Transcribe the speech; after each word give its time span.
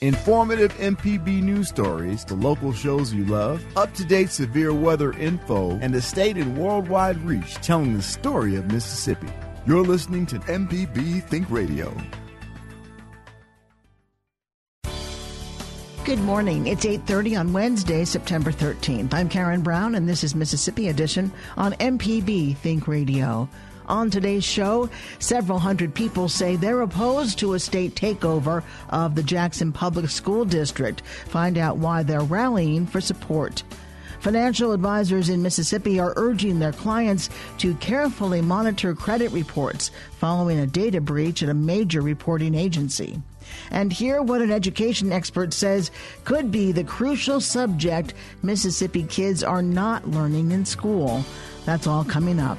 Informative 0.00 0.72
MPB 0.74 1.42
news 1.42 1.66
stories, 1.66 2.24
the 2.24 2.36
local 2.36 2.72
shows 2.72 3.12
you 3.12 3.24
love, 3.24 3.64
up 3.76 3.92
to 3.94 4.04
date 4.04 4.30
severe 4.30 4.72
weather 4.72 5.10
info, 5.14 5.72
and 5.82 5.92
a 5.92 6.00
state 6.00 6.36
and 6.36 6.56
worldwide 6.56 7.20
reach 7.24 7.56
telling 7.56 7.94
the 7.94 8.02
story 8.02 8.54
of 8.54 8.70
Mississippi. 8.70 9.26
You're 9.66 9.82
listening 9.82 10.24
to 10.26 10.38
MPB 10.38 11.24
Think 11.24 11.50
Radio. 11.50 11.92
Good 16.04 16.20
morning. 16.20 16.68
It's 16.68 16.86
8:30 16.86 17.34
on 17.34 17.52
Wednesday, 17.52 18.04
September 18.04 18.52
13th. 18.52 19.12
I'm 19.12 19.28
Karen 19.28 19.62
Brown 19.62 19.96
and 19.96 20.08
this 20.08 20.22
is 20.22 20.36
Mississippi 20.36 20.90
Edition 20.90 21.32
on 21.56 21.72
MPB 21.80 22.56
Think 22.58 22.86
Radio. 22.86 23.48
On 23.88 24.10
today's 24.10 24.44
show, 24.44 24.90
several 25.18 25.58
hundred 25.58 25.94
people 25.94 26.28
say 26.28 26.56
they're 26.56 26.82
opposed 26.82 27.38
to 27.38 27.54
a 27.54 27.58
state 27.58 27.94
takeover 27.94 28.62
of 28.90 29.14
the 29.14 29.22
Jackson 29.22 29.72
Public 29.72 30.10
School 30.10 30.44
District. 30.44 31.00
Find 31.00 31.56
out 31.56 31.78
why 31.78 32.02
they're 32.02 32.20
rallying 32.20 32.86
for 32.86 33.00
support. 33.00 33.62
Financial 34.20 34.72
advisors 34.72 35.30
in 35.30 35.42
Mississippi 35.42 35.98
are 35.98 36.12
urging 36.16 36.58
their 36.58 36.72
clients 36.72 37.30
to 37.58 37.74
carefully 37.76 38.42
monitor 38.42 38.94
credit 38.94 39.32
reports 39.32 39.90
following 40.18 40.58
a 40.58 40.66
data 40.66 41.00
breach 41.00 41.42
at 41.42 41.48
a 41.48 41.54
major 41.54 42.02
reporting 42.02 42.54
agency. 42.54 43.22
And 43.70 43.90
hear 43.90 44.20
what 44.20 44.42
an 44.42 44.50
education 44.50 45.12
expert 45.12 45.54
says 45.54 45.90
could 46.24 46.50
be 46.50 46.72
the 46.72 46.84
crucial 46.84 47.40
subject 47.40 48.12
Mississippi 48.42 49.04
kids 49.04 49.42
are 49.42 49.62
not 49.62 50.06
learning 50.06 50.50
in 50.50 50.66
school. 50.66 51.24
That's 51.64 51.86
all 51.86 52.04
coming 52.04 52.38
up. 52.38 52.58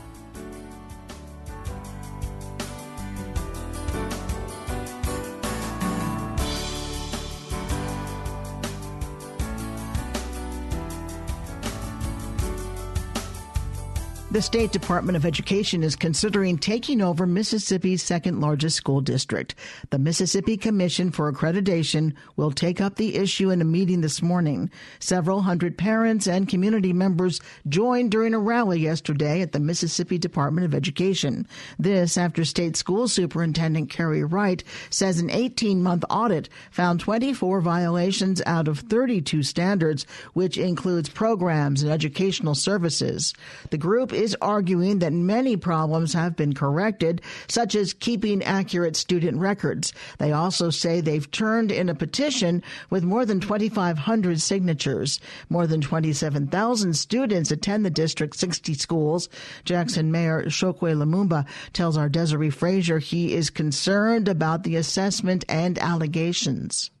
The 14.41 14.45
State 14.45 14.71
Department 14.71 15.15
of 15.15 15.23
Education 15.23 15.83
is 15.83 15.95
considering 15.95 16.57
taking 16.57 16.99
over 16.99 17.27
Mississippi's 17.27 18.01
second 18.01 18.41
largest 18.41 18.75
school 18.75 18.99
district. 18.99 19.53
The 19.91 19.99
Mississippi 19.99 20.57
Commission 20.57 21.11
for 21.11 21.31
Accreditation 21.31 22.15
will 22.37 22.49
take 22.49 22.81
up 22.81 22.95
the 22.95 23.17
issue 23.17 23.51
in 23.51 23.61
a 23.61 23.65
meeting 23.65 24.01
this 24.01 24.23
morning. 24.23 24.71
Several 24.99 25.43
hundred 25.43 25.77
parents 25.77 26.27
and 26.27 26.49
community 26.49 26.91
members 26.91 27.39
joined 27.69 28.09
during 28.09 28.33
a 28.33 28.39
rally 28.39 28.79
yesterday 28.79 29.41
at 29.41 29.51
the 29.51 29.59
Mississippi 29.59 30.17
Department 30.17 30.65
of 30.65 30.73
Education. 30.73 31.47
This 31.77 32.17
after 32.17 32.43
State 32.43 32.75
School 32.75 33.07
Superintendent 33.07 33.91
Carey 33.91 34.23
Wright 34.23 34.63
says 34.89 35.19
an 35.19 35.29
18 35.29 35.83
month 35.83 36.03
audit 36.09 36.49
found 36.71 36.99
24 36.99 37.61
violations 37.61 38.41
out 38.47 38.67
of 38.67 38.79
32 38.79 39.43
standards, 39.43 40.07
which 40.33 40.57
includes 40.57 41.09
programs 41.09 41.83
and 41.83 41.91
educational 41.91 42.55
services. 42.55 43.35
The 43.69 43.77
group 43.77 44.11
is 44.11 44.30
arguing 44.41 44.99
that 44.99 45.13
many 45.13 45.57
problems 45.57 46.13
have 46.13 46.35
been 46.35 46.53
corrected, 46.53 47.21
such 47.47 47.75
as 47.75 47.93
keeping 47.93 48.43
accurate 48.43 48.95
student 48.95 49.37
records. 49.37 49.93
They 50.17 50.31
also 50.31 50.69
say 50.69 51.01
they've 51.01 51.29
turned 51.31 51.71
in 51.71 51.89
a 51.89 51.95
petition 51.95 52.63
with 52.89 53.03
more 53.03 53.25
than 53.25 53.39
2,500 53.39 54.41
signatures. 54.41 55.19
More 55.49 55.67
than 55.67 55.81
27,000 55.81 56.93
students 56.93 57.51
attend 57.51 57.85
the 57.85 57.89
district's 57.89 58.39
60 58.39 58.73
schools. 58.75 59.29
Jackson 59.65 60.11
Mayor 60.11 60.43
Chokwe 60.45 60.95
Lumumba 60.95 61.45
tells 61.73 61.97
our 61.97 62.09
Desare 62.09 62.53
Frazier 62.53 62.99
he 62.99 63.33
is 63.33 63.49
concerned 63.49 64.27
about 64.27 64.63
the 64.63 64.75
assessment 64.75 65.43
and 65.49 65.77
allegations. 65.79 66.91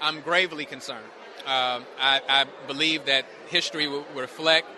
I'm 0.00 0.20
gravely 0.20 0.64
concerned. 0.64 1.06
Uh, 1.46 1.80
I, 1.98 2.20
I, 2.28 2.46
believe 2.66 3.06
that 3.06 3.24
history 3.48 3.88
will 3.88 4.04
reflect 4.14 4.68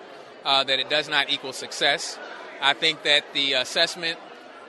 uh, 0.44 0.64
that 0.64 0.78
it 0.78 0.88
does 0.90 1.08
not 1.08 1.30
equal 1.30 1.52
success. 1.52 2.18
I 2.60 2.74
think 2.74 3.02
that 3.02 3.24
the 3.34 3.54
assessment 3.54 4.18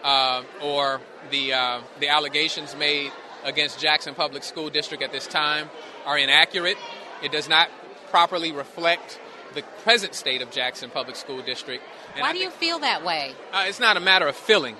uh, 0.03 0.43
or 0.61 1.01
the 1.31 1.53
uh, 1.53 1.81
the 1.99 2.09
allegations 2.09 2.75
made 2.75 3.11
against 3.43 3.79
Jackson 3.79 4.15
Public 4.15 4.43
School 4.43 4.69
District 4.69 5.03
at 5.03 5.11
this 5.11 5.27
time 5.27 5.69
are 6.05 6.17
inaccurate. 6.17 6.77
It 7.21 7.31
does 7.31 7.47
not 7.47 7.69
properly 8.09 8.51
reflect 8.51 9.19
the 9.53 9.63
present 9.83 10.15
state 10.15 10.41
of 10.41 10.51
Jackson 10.51 10.89
Public 10.89 11.15
School 11.15 11.41
District. 11.41 11.83
And 12.13 12.21
Why 12.21 12.33
do 12.33 12.39
you 12.39 12.49
feel 12.49 12.79
that 12.79 13.03
way? 13.03 13.33
Uh, 13.51 13.65
it's 13.67 13.79
not 13.79 13.97
a 13.97 13.99
matter 13.99 14.27
of 14.27 14.35
feeling. 14.35 14.75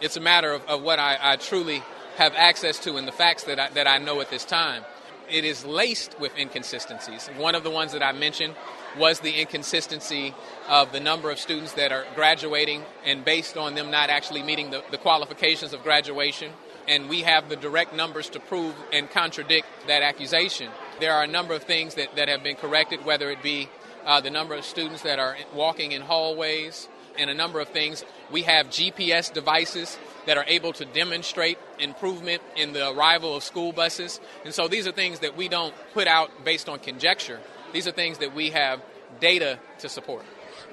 It's 0.00 0.16
a 0.16 0.20
matter 0.20 0.52
of, 0.52 0.64
of 0.66 0.82
what 0.82 0.98
I, 0.98 1.18
I, 1.20 1.36
truly 1.36 1.82
have 2.16 2.34
access 2.34 2.78
to 2.80 2.96
and 2.96 3.06
the 3.06 3.12
facts 3.12 3.44
that 3.44 3.58
I, 3.58 3.68
that 3.70 3.86
I 3.86 3.98
know 3.98 4.20
at 4.20 4.30
this 4.30 4.44
time. 4.44 4.82
It 5.30 5.44
is 5.44 5.64
laced 5.64 6.18
with 6.20 6.36
inconsistencies. 6.36 7.28
One 7.36 7.54
of 7.54 7.64
the 7.64 7.70
ones 7.70 7.92
that 7.92 8.02
I 8.02 8.12
mentioned 8.12 8.54
was 8.98 9.20
the 9.20 9.40
inconsistency 9.40 10.34
of 10.68 10.92
the 10.92 11.00
number 11.00 11.30
of 11.30 11.38
students 11.38 11.72
that 11.74 11.92
are 11.92 12.04
graduating 12.14 12.82
and 13.04 13.24
based 13.24 13.56
on 13.56 13.74
them 13.74 13.90
not 13.90 14.10
actually 14.10 14.42
meeting 14.42 14.70
the, 14.70 14.82
the 14.90 14.98
qualifications 14.98 15.72
of 15.72 15.82
graduation. 15.82 16.52
And 16.86 17.08
we 17.08 17.22
have 17.22 17.48
the 17.48 17.56
direct 17.56 17.94
numbers 17.94 18.28
to 18.30 18.40
prove 18.40 18.74
and 18.92 19.10
contradict 19.10 19.66
that 19.86 20.02
accusation. 20.02 20.70
There 21.00 21.12
are 21.12 21.24
a 21.24 21.28
number 21.28 21.54
of 21.54 21.62
things 21.62 21.94
that, 21.94 22.14
that 22.16 22.28
have 22.28 22.42
been 22.42 22.56
corrected, 22.56 23.04
whether 23.04 23.30
it 23.30 23.42
be 23.42 23.68
uh, 24.04 24.20
the 24.20 24.30
number 24.30 24.54
of 24.54 24.64
students 24.64 25.02
that 25.02 25.18
are 25.18 25.36
walking 25.54 25.92
in 25.92 26.02
hallways 26.02 26.88
and 27.18 27.30
a 27.30 27.34
number 27.34 27.60
of 27.60 27.68
things. 27.68 28.04
We 28.30 28.42
have 28.42 28.66
GPS 28.68 29.32
devices 29.32 29.98
that 30.26 30.36
are 30.36 30.44
able 30.46 30.72
to 30.74 30.84
demonstrate 30.84 31.58
improvement 31.78 32.42
in 32.56 32.72
the 32.72 32.90
arrival 32.90 33.36
of 33.36 33.42
school 33.42 33.72
buses. 33.72 34.20
And 34.44 34.54
so 34.54 34.68
these 34.68 34.86
are 34.86 34.92
things 34.92 35.20
that 35.20 35.36
we 35.36 35.48
don't 35.48 35.74
put 35.92 36.06
out 36.06 36.44
based 36.44 36.68
on 36.68 36.78
conjecture. 36.78 37.40
These 37.74 37.88
are 37.88 37.90
things 37.90 38.18
that 38.18 38.36
we 38.36 38.50
have 38.50 38.80
data 39.18 39.58
to 39.80 39.88
support. 39.88 40.22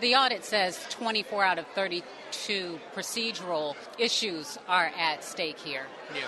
The 0.02 0.14
audit 0.14 0.46
says 0.46 0.80
24 0.92 1.44
out 1.44 1.58
of 1.58 1.66
32 1.74 2.80
procedural 2.96 3.76
issues 3.98 4.60
are 4.68 4.92
at 4.96 5.24
stake 5.24 5.58
here. 5.58 5.88
Yeah. 6.14 6.28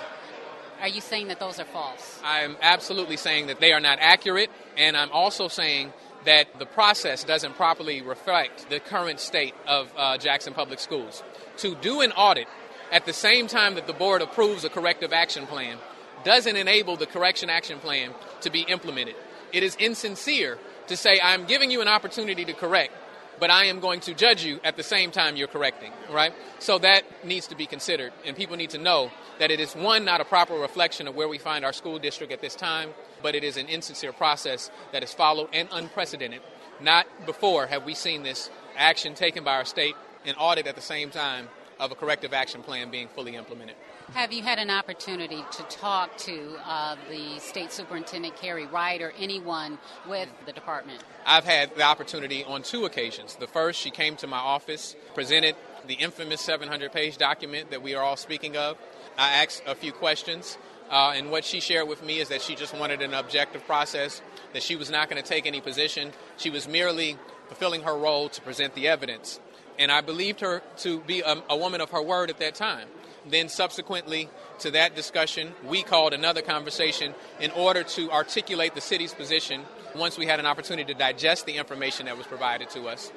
Are 0.82 0.88
you 0.88 1.00
saying 1.00 1.28
that 1.28 1.40
those 1.40 1.60
are 1.60 1.66
false? 1.66 2.20
I'm 2.24 2.58
absolutely 2.60 3.18
saying 3.18 3.48
that 3.48 3.60
they 3.60 3.72
are 3.72 3.80
not 3.80 4.00
accurate, 4.02 4.50
and 4.76 4.98
I'm 4.98 5.12
also 5.12 5.48
saying 5.48 5.94
that 6.26 6.58
the 6.58 6.66
process 6.66 7.24
doesn't 7.24 7.54
properly 7.54 8.02
reflect 8.02 8.68
the 8.72 8.80
current 8.80 9.20
state 9.20 9.54
of 9.68 9.94
uh, 9.96 10.18
Jackson 10.18 10.56
Public 10.56 10.80
Schools. 10.80 11.22
To 11.58 11.76
do 11.76 12.02
an 12.02 12.12
audit 12.14 12.48
at 12.92 13.06
the 13.06 13.14
same 13.14 13.46
time 13.46 13.76
that 13.76 13.86
the 13.86 13.94
board 13.94 14.24
approves 14.24 14.64
a 14.64 14.70
corrective 14.70 15.14
action 15.14 15.46
plan 15.46 15.78
doesn't 16.24 16.56
enable 16.56 16.96
the 16.96 17.06
correction 17.06 17.52
action 17.52 17.78
plan 17.78 18.12
to 18.42 18.50
be 18.50 18.62
implemented 18.62 19.16
it 19.54 19.64
is 19.64 19.76
insincere 19.78 20.58
to 20.88 20.98
say, 20.98 21.20
I'm 21.24 21.46
giving 21.46 21.72
you 21.72 21.82
an 21.82 21.88
opportunity 21.88 22.44
to 22.46 22.54
correct, 22.54 22.92
but 23.40 23.50
I 23.50 23.66
am 23.66 23.80
going 23.80 24.02
to 24.02 24.14
judge 24.14 24.44
you 24.44 24.60
at 24.64 24.76
the 24.76 24.84
same 24.84 25.12
time 25.12 25.36
you're 25.36 25.48
correcting, 25.48 25.92
right? 26.12 26.34
So 26.60 26.80
that 26.80 27.04
needs 27.24 27.48
to 27.48 27.56
be 27.56 27.66
considered, 27.66 28.12
and 28.26 28.36
people 28.36 28.58
need 28.58 28.72
to 28.72 28.78
know 28.78 29.12
that 29.40 29.52
it 29.52 29.60
is 29.60 29.74
one, 29.74 30.04
not 30.04 30.22
a 30.22 30.26
proper 30.26 30.56
reflection 30.56 31.08
of 31.08 31.16
where 31.16 31.28
we 31.28 31.38
find 31.38 31.64
our 31.64 31.74
school 31.74 32.00
district 32.00 32.34
at 32.34 32.42
this 32.42 32.56
time, 32.56 32.90
but 33.22 33.36
it 33.36 33.44
is 33.44 33.58
an 33.58 33.68
insincere 33.68 34.12
process 34.12 34.70
that 34.92 35.04
is 35.04 35.14
followed 35.14 35.50
and 35.54 35.70
unprecedented. 35.72 36.42
Not 36.82 37.08
before 37.26 37.68
have 37.68 37.86
we 37.86 37.94
seen 37.94 38.24
this 38.24 38.50
action 38.76 39.14
taken 39.14 39.44
by 39.44 39.56
our 39.56 39.66
state 39.66 39.96
and 40.26 40.36
audit 40.40 40.68
at 40.68 40.76
the 40.76 40.82
same 40.82 41.10
time 41.10 41.48
of 41.80 41.92
a 41.92 41.96
corrective 41.96 42.34
action 42.34 42.62
plan 42.62 42.90
being 42.92 43.08
fully 43.08 43.36
implemented. 43.36 43.76
Have 44.14 44.32
you 44.32 44.44
had 44.44 44.60
an 44.60 44.70
opportunity 44.70 45.44
to 45.52 45.64
talk 45.64 46.16
to 46.18 46.56
uh, 46.66 46.96
the 47.10 47.40
state 47.40 47.72
superintendent, 47.72 48.36
Carey 48.36 48.66
Wright, 48.66 49.02
or 49.02 49.14
anyone 49.18 49.80
with 50.08 50.30
the 50.46 50.52
department? 50.52 51.04
I've 51.26 51.46
had 51.46 51.76
the 51.76 51.84
opportunity 51.84 52.44
on 52.44 52.64
two 52.64 52.86
occasions. 52.86 53.36
The 53.36 53.48
first, 53.48 53.80
she 53.80 53.92
came 53.92 54.16
to 54.18 54.28
my 54.28 54.38
office, 54.38 54.96
presented 55.16 55.56
the 55.88 55.96
infamous 55.96 56.42
700 56.42 56.92
page 56.92 57.18
document 57.18 57.72
that 57.72 57.82
we 57.82 57.96
are 57.96 58.04
all 58.04 58.18
speaking 58.18 58.56
of. 58.58 58.78
I 59.18 59.44
asked 59.44 59.64
a 59.66 59.76
few 59.76 59.92
questions. 59.92 60.58
Uh, 60.90 61.14
and 61.16 61.32
what 61.32 61.44
she 61.44 61.60
shared 61.60 61.88
with 61.88 62.04
me 62.04 62.20
is 62.20 62.30
that 62.30 62.42
she 62.42 62.56
just 62.56 62.78
wanted 62.78 63.02
an 63.02 63.14
objective 63.14 63.66
process, 63.66 64.22
that 64.54 64.62
she 64.62 64.76
was 64.76 64.92
not 64.92 65.10
going 65.10 65.22
to 65.22 65.28
take 65.28 65.46
any 65.46 65.62
position. 65.62 66.12
She 66.38 66.50
was 66.50 66.68
merely 66.68 67.18
fulfilling 67.48 67.82
her 67.82 67.98
role 67.98 68.30
to 68.30 68.42
present 68.42 68.76
the 68.76 68.88
evidence. 68.88 69.40
And 69.80 69.92
I 69.92 70.02
believed 70.02 70.42
her 70.42 70.62
to 70.80 71.00
be 71.02 71.22
a, 71.22 71.42
a 71.50 71.58
woman 71.58 71.82
of 71.82 71.90
her 71.92 72.02
word 72.02 72.30
at 72.30 72.40
that 72.40 72.56
time. 72.56 72.88
Then, 73.26 73.48
subsequently 73.48 74.30
to 74.60 74.72
that 74.72 74.96
discussion, 74.96 75.54
we 75.64 75.82
called 75.82 76.14
another 76.14 76.42
conversation 76.42 77.14
in 77.40 77.52
order 77.52 77.84
to 77.84 78.12
articulate 78.12 78.76
the 78.76 78.82
city's 78.82 79.14
position 79.14 79.64
once 79.96 80.18
we 80.18 80.26
had 80.26 80.40
an 80.40 80.46
opportunity 80.46 80.92
to 80.94 81.00
digest 81.00 81.46
the 81.46 81.58
information 81.58 82.08
that 82.08 82.18
was 82.18 82.28
provided 82.28 82.70
to 82.72 82.88
us. 82.88 83.12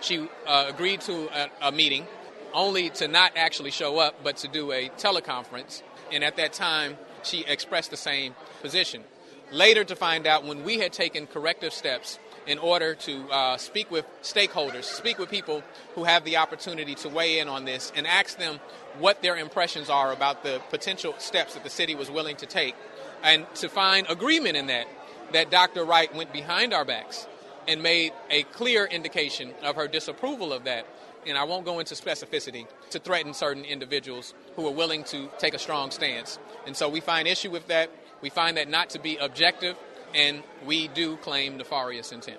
She 0.00 0.28
uh, 0.46 0.66
agreed 0.68 1.00
to 1.02 1.28
a, 1.36 1.68
a 1.68 1.72
meeting 1.72 2.06
only 2.54 2.90
to 2.90 3.08
not 3.08 3.32
actually 3.36 3.70
show 3.70 3.98
up, 3.98 4.22
but 4.22 4.36
to 4.38 4.48
do 4.48 4.72
a 4.72 4.88
teleconference. 4.90 5.82
And 6.12 6.22
at 6.24 6.36
that 6.36 6.52
time, 6.52 6.96
she 7.22 7.44
expressed 7.44 7.90
the 7.90 7.96
same 7.96 8.34
position. 8.62 9.04
Later, 9.50 9.84
to 9.84 9.96
find 9.96 10.26
out 10.26 10.44
when 10.44 10.62
we 10.62 10.78
had 10.78 10.92
taken 10.92 11.26
corrective 11.26 11.72
steps 11.72 12.18
in 12.48 12.58
order 12.58 12.94
to 12.94 13.30
uh, 13.30 13.56
speak 13.58 13.90
with 13.90 14.06
stakeholders, 14.22 14.84
speak 14.84 15.18
with 15.18 15.30
people 15.30 15.62
who 15.94 16.04
have 16.04 16.24
the 16.24 16.38
opportunity 16.38 16.94
to 16.94 17.08
weigh 17.08 17.38
in 17.38 17.46
on 17.46 17.66
this, 17.66 17.92
and 17.94 18.06
ask 18.06 18.38
them 18.38 18.58
what 18.98 19.20
their 19.20 19.36
impressions 19.36 19.90
are 19.90 20.12
about 20.12 20.42
the 20.42 20.60
potential 20.70 21.14
steps 21.18 21.54
that 21.54 21.62
the 21.62 21.70
city 21.70 21.94
was 21.94 22.10
willing 22.10 22.36
to 22.36 22.46
take, 22.46 22.74
and 23.22 23.46
to 23.54 23.68
find 23.68 24.06
agreement 24.08 24.56
in 24.56 24.66
that, 24.66 24.86
that 25.32 25.50
Dr. 25.50 25.84
Wright 25.84 26.12
went 26.14 26.32
behind 26.32 26.72
our 26.72 26.86
backs 26.86 27.26
and 27.68 27.82
made 27.82 28.12
a 28.30 28.44
clear 28.44 28.86
indication 28.86 29.52
of 29.62 29.76
her 29.76 29.86
disapproval 29.86 30.54
of 30.54 30.64
that. 30.64 30.86
And 31.26 31.36
I 31.36 31.44
won't 31.44 31.66
go 31.66 31.80
into 31.80 31.94
specificity 31.94 32.66
to 32.90 32.98
threaten 32.98 33.34
certain 33.34 33.64
individuals 33.64 34.32
who 34.56 34.66
are 34.66 34.72
willing 34.72 35.04
to 35.04 35.28
take 35.38 35.52
a 35.52 35.58
strong 35.58 35.90
stance. 35.90 36.38
And 36.66 36.74
so 36.74 36.88
we 36.88 37.00
find 37.00 37.28
issue 37.28 37.50
with 37.50 37.66
that. 37.66 37.90
We 38.22 38.30
find 38.30 38.56
that 38.56 38.68
not 38.68 38.90
to 38.90 38.98
be 38.98 39.16
objective, 39.18 39.76
and 40.14 40.42
we 40.64 40.88
do 40.88 41.16
claim 41.18 41.56
nefarious 41.56 42.12
intent. 42.12 42.38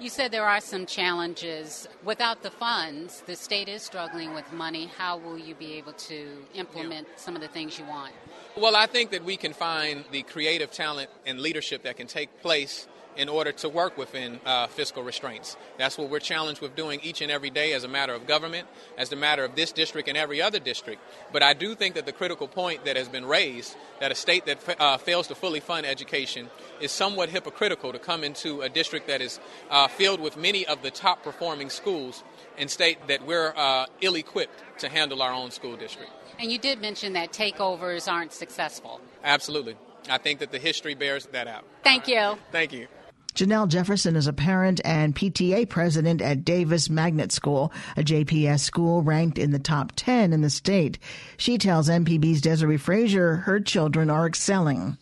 You 0.00 0.08
said 0.08 0.32
there 0.32 0.46
are 0.46 0.60
some 0.60 0.86
challenges. 0.86 1.86
Without 2.04 2.42
the 2.42 2.50
funds, 2.50 3.22
the 3.26 3.36
state 3.36 3.68
is 3.68 3.82
struggling 3.82 4.34
with 4.34 4.52
money. 4.52 4.90
How 4.98 5.16
will 5.16 5.38
you 5.38 5.54
be 5.54 5.74
able 5.74 5.92
to 5.92 6.44
implement 6.54 7.06
yeah. 7.08 7.16
some 7.16 7.36
of 7.36 7.42
the 7.42 7.48
things 7.48 7.78
you 7.78 7.84
want? 7.84 8.12
Well, 8.56 8.76
I 8.76 8.86
think 8.86 9.10
that 9.10 9.24
we 9.24 9.36
can 9.36 9.52
find 9.52 10.04
the 10.10 10.22
creative 10.22 10.70
talent 10.70 11.10
and 11.26 11.40
leadership 11.40 11.82
that 11.82 11.96
can 11.96 12.06
take 12.06 12.40
place 12.40 12.86
in 13.16 13.28
order 13.28 13.52
to 13.52 13.68
work 13.68 13.96
within 13.96 14.40
uh, 14.44 14.66
fiscal 14.66 15.02
restraints. 15.02 15.56
That's 15.78 15.96
what 15.98 16.10
we're 16.10 16.20
challenged 16.20 16.60
with 16.60 16.74
doing 16.74 17.00
each 17.02 17.20
and 17.20 17.30
every 17.30 17.50
day 17.50 17.72
as 17.72 17.84
a 17.84 17.88
matter 17.88 18.14
of 18.14 18.26
government, 18.26 18.66
as 18.98 19.12
a 19.12 19.16
matter 19.16 19.44
of 19.44 19.54
this 19.54 19.72
district 19.72 20.08
and 20.08 20.16
every 20.16 20.40
other 20.40 20.58
district. 20.58 21.00
But 21.32 21.42
I 21.42 21.52
do 21.54 21.74
think 21.74 21.94
that 21.94 22.06
the 22.06 22.12
critical 22.12 22.48
point 22.48 22.84
that 22.84 22.96
has 22.96 23.08
been 23.08 23.24
raised, 23.24 23.76
that 24.00 24.12
a 24.12 24.14
state 24.14 24.46
that 24.46 24.80
uh, 24.80 24.98
fails 24.98 25.28
to 25.28 25.34
fully 25.34 25.60
fund 25.60 25.86
education 25.86 26.48
is 26.80 26.92
somewhat 26.92 27.28
hypocritical 27.28 27.92
to 27.92 27.98
come 27.98 28.24
into 28.24 28.62
a 28.62 28.68
district 28.68 29.06
that 29.08 29.20
is 29.20 29.40
uh, 29.70 29.88
filled 29.88 30.20
with 30.20 30.36
many 30.36 30.66
of 30.66 30.82
the 30.82 30.90
top 30.90 31.22
performing 31.22 31.70
schools 31.70 32.24
and 32.58 32.70
state 32.70 32.98
that 33.08 33.26
we're 33.26 33.52
uh, 33.56 33.86
ill 34.00 34.14
equipped 34.16 34.62
to 34.78 34.88
handle 34.88 35.22
our 35.22 35.32
own 35.32 35.50
school 35.50 35.76
district. 35.76 36.10
And 36.38 36.50
you 36.50 36.58
did 36.58 36.80
mention 36.80 37.12
that 37.12 37.32
takeovers 37.32 38.10
aren't 38.10 38.32
successful. 38.32 39.00
Absolutely. 39.22 39.76
I 40.08 40.18
think 40.18 40.40
that 40.40 40.50
the 40.50 40.58
history 40.58 40.94
bears 40.94 41.26
that 41.32 41.46
out. 41.46 41.64
Thank 41.82 42.08
you. 42.08 42.36
Thank 42.52 42.72
you. 42.72 42.88
Janelle 43.34 43.66
Jefferson 43.66 44.14
is 44.14 44.28
a 44.28 44.32
parent 44.32 44.80
and 44.84 45.12
PTA 45.12 45.68
president 45.68 46.22
at 46.22 46.44
Davis 46.44 46.88
Magnet 46.88 47.32
School, 47.32 47.72
a 47.96 48.02
JPS 48.02 48.60
school 48.60 49.02
ranked 49.02 49.38
in 49.38 49.50
the 49.50 49.58
top 49.58 49.92
10 49.96 50.32
in 50.32 50.40
the 50.40 50.50
state. 50.50 51.00
She 51.36 51.58
tells 51.58 51.88
MPB's 51.88 52.40
Desare 52.40 52.78
Frazier 52.78 53.36
her 53.36 53.58
children 53.58 54.08
are 54.08 54.26
excelling. 54.26 54.98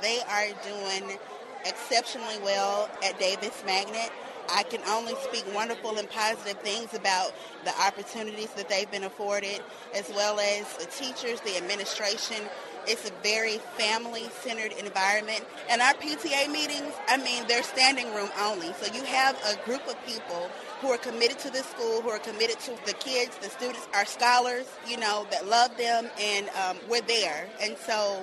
They 0.00 0.18
are 0.30 0.46
doing 0.66 1.18
exceptionally 1.66 2.38
well 2.42 2.88
at 3.04 3.18
Davis 3.18 3.62
Magnet. 3.66 4.10
I 4.50 4.62
can 4.62 4.80
only 4.88 5.14
speak 5.16 5.44
wonderful 5.54 5.98
and 5.98 6.08
positive 6.08 6.60
things 6.62 6.94
about 6.94 7.32
the 7.64 7.72
opportunities 7.82 8.50
that 8.54 8.70
they've 8.70 8.90
been 8.90 9.04
afforded, 9.04 9.60
as 9.94 10.08
well 10.10 10.40
as 10.40 10.76
the 10.78 10.86
teachers, 10.86 11.40
the 11.40 11.56
administration, 11.58 12.48
it's 12.86 13.08
a 13.08 13.12
very 13.22 13.58
family-centered 13.76 14.72
environment. 14.72 15.44
And 15.68 15.80
our 15.80 15.94
PTA 15.94 16.50
meetings, 16.50 16.92
I 17.08 17.16
mean, 17.16 17.44
they're 17.48 17.62
standing 17.62 18.12
room 18.14 18.30
only. 18.40 18.72
So 18.74 18.92
you 18.92 19.04
have 19.04 19.36
a 19.46 19.56
group 19.64 19.86
of 19.88 19.96
people 20.06 20.50
who 20.80 20.88
are 20.88 20.98
committed 20.98 21.38
to 21.40 21.50
this 21.50 21.66
school, 21.66 22.02
who 22.02 22.10
are 22.10 22.18
committed 22.18 22.60
to 22.60 22.76
the 22.86 22.92
kids, 22.94 23.36
the 23.38 23.48
students, 23.48 23.88
our 23.94 24.04
scholars, 24.04 24.66
you 24.86 24.98
know, 24.98 25.26
that 25.30 25.46
love 25.46 25.76
them, 25.76 26.08
and 26.20 26.48
um, 26.50 26.76
we're 26.88 27.00
there. 27.02 27.48
And 27.60 27.76
so 27.78 28.22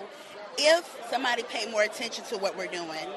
if 0.58 0.98
somebody 1.10 1.44
paid 1.44 1.72
more 1.72 1.84
attention 1.84 2.24
to 2.26 2.38
what 2.38 2.58
we're 2.58 2.68
doing, 2.68 3.08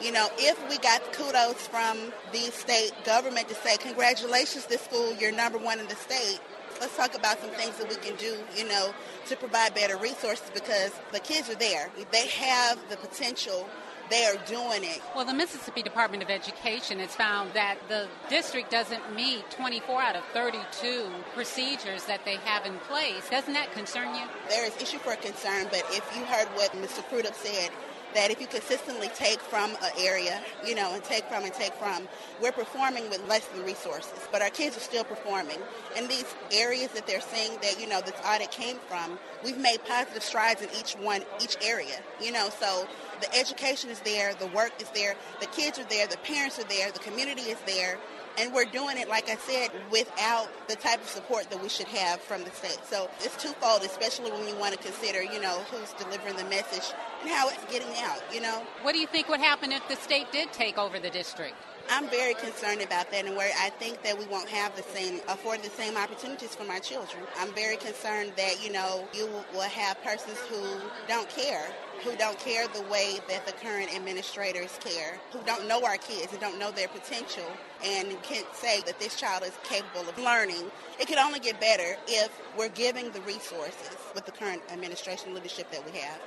you 0.00 0.10
know, 0.10 0.28
if 0.38 0.58
we 0.68 0.78
got 0.78 1.12
kudos 1.12 1.66
from 1.68 2.12
the 2.32 2.50
state 2.50 2.92
government 3.04 3.48
to 3.48 3.54
say, 3.54 3.76
congratulations, 3.76 4.66
this 4.66 4.82
school, 4.82 5.14
you're 5.14 5.32
number 5.32 5.58
one 5.58 5.78
in 5.78 5.86
the 5.86 5.94
state, 5.94 6.40
let's 6.80 6.96
talk 6.96 7.14
about 7.14 7.38
some 7.40 7.50
things 7.50 7.76
that 7.78 7.88
we 7.88 7.96
can 7.96 8.16
do, 8.16 8.36
you 8.56 8.66
know, 8.68 8.94
to 9.26 9.36
provide 9.36 9.74
better 9.74 9.96
resources 9.96 10.50
because 10.52 10.92
the 11.12 11.20
kids 11.20 11.48
are 11.50 11.54
there. 11.54 11.90
They 12.12 12.26
have 12.28 12.78
the 12.88 12.96
potential 12.96 13.68
they 14.10 14.26
are 14.26 14.36
doing 14.46 14.84
it. 14.84 15.00
Well, 15.14 15.24
the 15.24 15.32
Mississippi 15.32 15.82
Department 15.82 16.22
of 16.22 16.30
Education 16.30 16.98
has 16.98 17.14
found 17.14 17.52
that 17.54 17.76
the 17.88 18.06
district 18.28 18.70
doesn't 18.70 19.14
meet 19.14 19.50
24 19.50 20.02
out 20.02 20.16
of 20.16 20.24
32 20.34 21.06
procedures 21.34 22.04
that 22.04 22.24
they 22.24 22.36
have 22.36 22.66
in 22.66 22.76
place. 22.80 23.28
Doesn't 23.30 23.54
that 23.54 23.72
concern 23.72 24.14
you? 24.14 24.26
There 24.48 24.66
is 24.66 24.76
issue 24.80 24.98
for 24.98 25.16
concern, 25.16 25.68
but 25.70 25.84
if 25.90 26.04
you 26.16 26.24
heard 26.24 26.48
what 26.48 26.72
Mr. 26.72 27.02
Crudup 27.08 27.34
said, 27.34 27.70
that 28.14 28.30
if 28.30 28.40
you 28.40 28.46
consistently 28.46 29.08
take 29.14 29.40
from 29.40 29.70
an 29.82 29.90
area, 29.98 30.40
you 30.66 30.74
know, 30.74 30.94
and 30.94 31.02
take 31.04 31.24
from 31.24 31.44
and 31.44 31.52
take 31.52 31.72
from, 31.74 32.08
we're 32.40 32.52
performing 32.52 33.08
with 33.10 33.26
less 33.28 33.46
than 33.48 33.64
resources, 33.64 34.28
but 34.32 34.42
our 34.42 34.50
kids 34.50 34.76
are 34.76 34.80
still 34.80 35.04
performing. 35.04 35.58
In 35.96 36.08
these 36.08 36.34
areas 36.52 36.90
that 36.92 37.06
they're 37.06 37.20
saying 37.20 37.58
that, 37.62 37.80
you 37.80 37.88
know, 37.88 38.00
this 38.00 38.14
audit 38.24 38.50
came 38.50 38.78
from, 38.88 39.18
we've 39.44 39.58
made 39.58 39.84
positive 39.84 40.22
strides 40.22 40.62
in 40.62 40.68
each 40.78 40.92
one, 40.94 41.22
each 41.42 41.56
area, 41.62 42.00
you 42.20 42.32
know, 42.32 42.48
so 42.60 42.86
the 43.20 43.38
education 43.38 43.90
is 43.90 44.00
there, 44.00 44.34
the 44.34 44.48
work 44.48 44.72
is 44.80 44.90
there, 44.90 45.14
the 45.40 45.46
kids 45.46 45.78
are 45.78 45.84
there, 45.84 46.06
the 46.06 46.18
parents 46.18 46.58
are 46.58 46.64
there, 46.64 46.90
the 46.90 46.98
community 47.00 47.42
is 47.42 47.58
there, 47.66 47.98
and 48.38 48.52
we're 48.52 48.64
doing 48.64 48.98
it, 48.98 49.08
like 49.08 49.28
I 49.28 49.36
said, 49.36 49.70
without 49.90 50.48
the 50.68 50.76
type 50.76 51.00
of 51.00 51.08
support 51.08 51.50
that 51.50 51.62
we 51.62 51.68
should 51.68 51.88
have 51.88 52.20
from 52.20 52.44
the 52.44 52.50
state. 52.50 52.78
So 52.84 53.10
it's 53.20 53.40
twofold, 53.42 53.82
especially 53.82 54.30
when 54.30 54.46
you 54.48 54.56
want 54.56 54.74
to 54.74 54.78
consider, 54.78 55.22
you 55.22 55.40
know, 55.40 55.60
who's 55.70 55.92
delivering 55.94 56.36
the 56.36 56.44
message 56.44 56.94
and 57.22 57.30
how 57.30 57.48
it's 57.48 57.64
getting 57.72 57.92
out, 57.98 58.22
you 58.32 58.40
know. 58.40 58.62
What 58.82 58.92
do 58.92 58.98
you 58.98 59.06
think 59.06 59.28
would 59.28 59.40
happen 59.40 59.72
if 59.72 59.86
the 59.88 59.96
state 59.96 60.30
did 60.32 60.52
take 60.52 60.78
over 60.78 60.98
the 60.98 61.10
district? 61.10 61.54
I'm 61.90 62.08
very 62.08 62.34
concerned 62.34 62.82
about 62.82 63.10
that, 63.10 63.24
and 63.26 63.36
where 63.36 63.52
I 63.60 63.70
think 63.70 64.02
that 64.02 64.18
we 64.18 64.26
won't 64.26 64.48
have 64.48 64.76
the 64.76 64.82
same, 64.82 65.20
afford 65.28 65.62
the 65.62 65.70
same 65.70 65.96
opportunities 65.96 66.54
for 66.54 66.64
my 66.64 66.78
children. 66.78 67.22
I'm 67.38 67.52
very 67.52 67.76
concerned 67.76 68.32
that 68.36 68.62
you 68.64 68.72
know 68.72 69.06
you 69.12 69.28
will 69.52 69.60
have 69.62 70.02
persons 70.02 70.38
who 70.48 70.80
don't 71.08 71.28
care 71.28 71.66
who 72.02 72.14
don't 72.16 72.38
care 72.38 72.66
the 72.68 72.82
way 72.82 73.18
that 73.28 73.46
the 73.46 73.52
current 73.52 73.94
administrators 73.94 74.78
care, 74.84 75.18
who 75.32 75.38
don't 75.46 75.66
know 75.66 75.82
our 75.84 75.96
kids 75.96 76.32
and 76.32 76.40
don't 76.40 76.58
know 76.58 76.70
their 76.70 76.88
potential 76.88 77.46
and 77.84 78.20
can't 78.22 78.46
say 78.54 78.82
that 78.82 78.98
this 79.00 79.16
child 79.16 79.42
is 79.42 79.52
capable 79.62 80.08
of 80.08 80.18
learning. 80.18 80.70
It 81.00 81.08
could 81.08 81.18
only 81.18 81.38
get 81.38 81.60
better 81.60 81.96
if 82.06 82.30
we're 82.58 82.68
giving 82.68 83.10
the 83.12 83.20
resources 83.22 83.96
with 84.14 84.26
the 84.26 84.32
current 84.32 84.62
administration 84.70 85.34
leadership 85.34 85.70
that 85.70 85.84
we 85.84 85.98
have. 85.98 86.20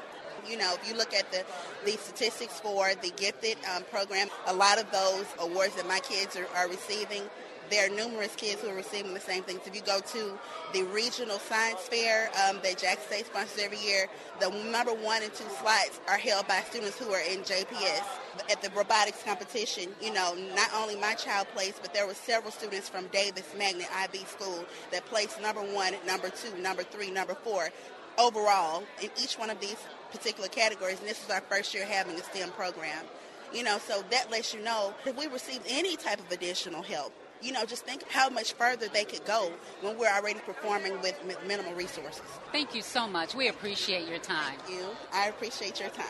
You 0.49 0.57
know, 0.57 0.75
if 0.81 0.87
you 0.87 0.95
look 0.95 1.13
at 1.13 1.31
the, 1.31 1.43
the 1.85 1.91
statistics 1.91 2.59
for 2.59 2.91
the 3.01 3.11
gifted 3.11 3.57
um, 3.75 3.83
program, 3.91 4.27
a 4.47 4.53
lot 4.53 4.79
of 4.79 4.89
those 4.91 5.25
awards 5.39 5.75
that 5.75 5.87
my 5.87 5.99
kids 5.99 6.35
are, 6.35 6.47
are 6.55 6.69
receiving 6.69 7.23
there 7.69 7.85
are 7.85 7.95
numerous 7.95 8.35
kids 8.35 8.61
who 8.61 8.69
are 8.69 8.75
receiving 8.75 9.13
the 9.13 9.19
same 9.19 9.43
things. 9.43 9.61
If 9.65 9.75
you 9.75 9.81
go 9.81 9.99
to 9.99 10.39
the 10.73 10.83
regional 10.83 11.39
science 11.39 11.81
fair 11.81 12.29
um, 12.47 12.59
that 12.63 12.77
Jackson 12.77 13.07
State 13.07 13.25
sponsors 13.25 13.61
every 13.61 13.79
year, 13.79 14.07
the 14.39 14.49
number 14.71 14.93
one 14.93 15.23
and 15.23 15.33
two 15.33 15.45
slots 15.61 15.99
are 16.07 16.17
held 16.17 16.47
by 16.47 16.61
students 16.69 16.97
who 16.97 17.11
are 17.11 17.21
in 17.21 17.39
JPS. 17.39 18.03
At 18.51 18.61
the 18.61 18.69
robotics 18.69 19.23
competition, 19.23 19.89
you 20.01 20.13
know, 20.13 20.35
not 20.55 20.69
only 20.75 20.95
my 20.95 21.13
child 21.15 21.47
placed, 21.53 21.81
but 21.81 21.93
there 21.93 22.05
were 22.05 22.13
several 22.13 22.51
students 22.51 22.87
from 22.87 23.07
Davis 23.07 23.53
Magnet 23.57 23.87
IB 23.95 24.19
School 24.25 24.63
that 24.91 25.05
placed 25.07 25.41
number 25.41 25.61
one, 25.61 25.93
number 26.05 26.29
two, 26.29 26.55
number 26.61 26.83
three, 26.83 27.09
number 27.09 27.33
four 27.33 27.69
overall 28.17 28.83
in 29.01 29.09
each 29.21 29.35
one 29.35 29.49
of 29.49 29.59
these 29.59 29.77
particular 30.11 30.49
categories. 30.49 30.99
And 30.99 31.07
this 31.07 31.23
is 31.23 31.29
our 31.29 31.41
first 31.41 31.73
year 31.73 31.85
having 31.85 32.15
a 32.15 32.23
STEM 32.23 32.51
program. 32.51 33.05
You 33.53 33.63
know, 33.63 33.77
so 33.77 34.03
that 34.11 34.29
lets 34.29 34.53
you 34.53 34.61
know 34.61 34.93
if 35.05 35.17
we 35.17 35.27
receive 35.27 35.61
any 35.69 35.95
type 35.95 36.19
of 36.19 36.29
additional 36.31 36.81
help, 36.81 37.13
you 37.41 37.51
know, 37.53 37.63
just 37.65 37.85
think 37.85 38.03
how 38.09 38.29
much 38.29 38.53
further 38.53 38.87
they 38.87 39.05
could 39.05 39.23
go 39.25 39.51
when 39.81 39.97
we're 39.97 40.11
already 40.11 40.39
performing 40.39 40.99
with 41.01 41.17
minimal 41.45 41.73
resources. 41.73 42.23
Thank 42.51 42.75
you 42.75 42.81
so 42.81 43.07
much. 43.07 43.35
We 43.35 43.47
appreciate 43.47 44.07
your 44.07 44.19
time. 44.19 44.57
Thank 44.65 44.79
you. 44.79 44.87
I 45.13 45.27
appreciate 45.27 45.79
your 45.79 45.89
time. 45.89 46.09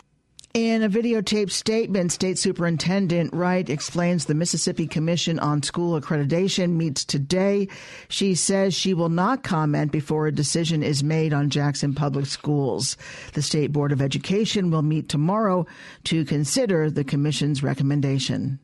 In 0.58 0.82
a 0.82 0.90
videotaped 0.90 1.52
statement, 1.52 2.10
State 2.10 2.36
Superintendent 2.36 3.32
Wright 3.32 3.70
explains 3.70 4.24
the 4.24 4.34
Mississippi 4.34 4.88
Commission 4.88 5.38
on 5.38 5.62
School 5.62 5.98
Accreditation 5.98 6.70
meets 6.70 7.04
today. 7.04 7.68
She 8.08 8.34
says 8.34 8.74
she 8.74 8.92
will 8.92 9.08
not 9.08 9.44
comment 9.44 9.92
before 9.92 10.26
a 10.26 10.34
decision 10.34 10.82
is 10.82 11.04
made 11.04 11.32
on 11.32 11.48
Jackson 11.48 11.94
Public 11.94 12.26
Schools. 12.26 12.96
The 13.34 13.42
State 13.42 13.70
Board 13.72 13.92
of 13.92 14.02
Education 14.02 14.72
will 14.72 14.82
meet 14.82 15.08
tomorrow 15.08 15.64
to 16.04 16.24
consider 16.24 16.90
the 16.90 17.04
Commission's 17.04 17.62
recommendation. 17.62 18.58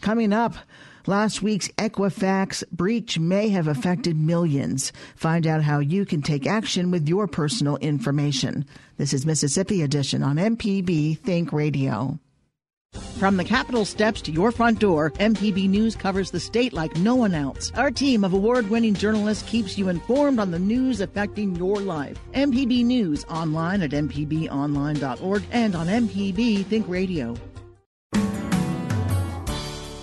Coming 0.00 0.32
up, 0.32 0.56
Last 1.06 1.42
week's 1.42 1.66
Equifax 1.70 2.62
breach 2.70 3.18
may 3.18 3.48
have 3.48 3.66
affected 3.66 4.16
millions. 4.16 4.92
Find 5.16 5.48
out 5.48 5.64
how 5.64 5.80
you 5.80 6.06
can 6.06 6.22
take 6.22 6.46
action 6.46 6.92
with 6.92 7.08
your 7.08 7.26
personal 7.26 7.76
information. 7.78 8.64
This 8.98 9.12
is 9.12 9.26
Mississippi 9.26 9.82
Edition 9.82 10.22
on 10.22 10.36
MPB 10.36 11.18
Think 11.18 11.52
Radio. 11.52 12.20
From 13.18 13.36
the 13.36 13.44
Capitol 13.44 13.84
steps 13.84 14.20
to 14.22 14.32
your 14.32 14.52
front 14.52 14.78
door, 14.78 15.10
MPB 15.12 15.68
News 15.68 15.96
covers 15.96 16.30
the 16.30 16.38
state 16.38 16.72
like 16.72 16.94
no 16.96 17.16
one 17.16 17.34
else. 17.34 17.72
Our 17.74 17.90
team 17.90 18.22
of 18.22 18.32
award 18.32 18.70
winning 18.70 18.94
journalists 18.94 19.48
keeps 19.48 19.76
you 19.76 19.88
informed 19.88 20.38
on 20.38 20.52
the 20.52 20.58
news 20.58 21.00
affecting 21.00 21.56
your 21.56 21.80
life. 21.80 22.18
MPB 22.34 22.84
News 22.84 23.24
online 23.24 23.82
at 23.82 23.90
MPBOnline.org 23.90 25.42
and 25.50 25.74
on 25.74 25.86
MPB 25.88 26.66
Think 26.66 26.86
Radio. 26.88 27.34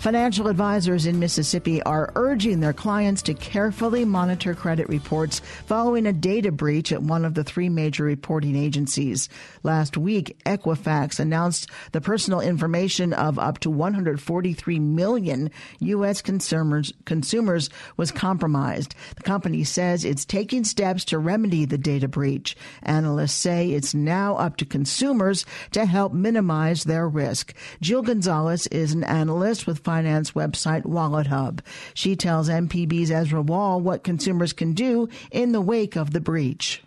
Financial 0.00 0.48
advisors 0.48 1.04
in 1.04 1.18
Mississippi 1.18 1.82
are 1.82 2.10
urging 2.14 2.60
their 2.60 2.72
clients 2.72 3.20
to 3.20 3.34
carefully 3.34 4.06
monitor 4.06 4.54
credit 4.54 4.88
reports 4.88 5.40
following 5.66 6.06
a 6.06 6.12
data 6.14 6.50
breach 6.50 6.90
at 6.90 7.02
one 7.02 7.22
of 7.22 7.34
the 7.34 7.44
three 7.44 7.68
major 7.68 8.04
reporting 8.04 8.56
agencies. 8.56 9.28
Last 9.62 9.98
week, 9.98 10.40
Equifax 10.46 11.20
announced 11.20 11.68
the 11.92 12.00
personal 12.00 12.40
information 12.40 13.12
of 13.12 13.38
up 13.38 13.58
to 13.58 13.68
143 13.68 14.78
million 14.78 15.50
U.S. 15.80 16.22
consumers, 16.22 16.94
consumers 17.04 17.68
was 17.98 18.10
compromised. 18.10 18.94
The 19.16 19.22
company 19.22 19.64
says 19.64 20.06
it's 20.06 20.24
taking 20.24 20.64
steps 20.64 21.04
to 21.06 21.18
remedy 21.18 21.66
the 21.66 21.76
data 21.76 22.08
breach. 22.08 22.56
Analysts 22.84 23.34
say 23.34 23.72
it's 23.72 23.92
now 23.94 24.36
up 24.36 24.56
to 24.56 24.64
consumers 24.64 25.44
to 25.72 25.84
help 25.84 26.14
minimize 26.14 26.84
their 26.84 27.06
risk. 27.06 27.52
Jill 27.82 28.00
Gonzalez 28.00 28.66
is 28.68 28.94
an 28.94 29.04
analyst 29.04 29.66
with 29.66 29.89
finance 29.90 30.30
website 30.30 30.84
WalletHub. 30.84 31.58
She 31.94 32.14
tells 32.14 32.48
MPB's 32.48 33.10
Ezra 33.10 33.42
Wall 33.42 33.80
what 33.80 34.04
consumers 34.04 34.52
can 34.52 34.72
do 34.72 35.08
in 35.32 35.50
the 35.50 35.60
wake 35.60 35.96
of 35.96 36.12
the 36.12 36.20
breach. 36.20 36.84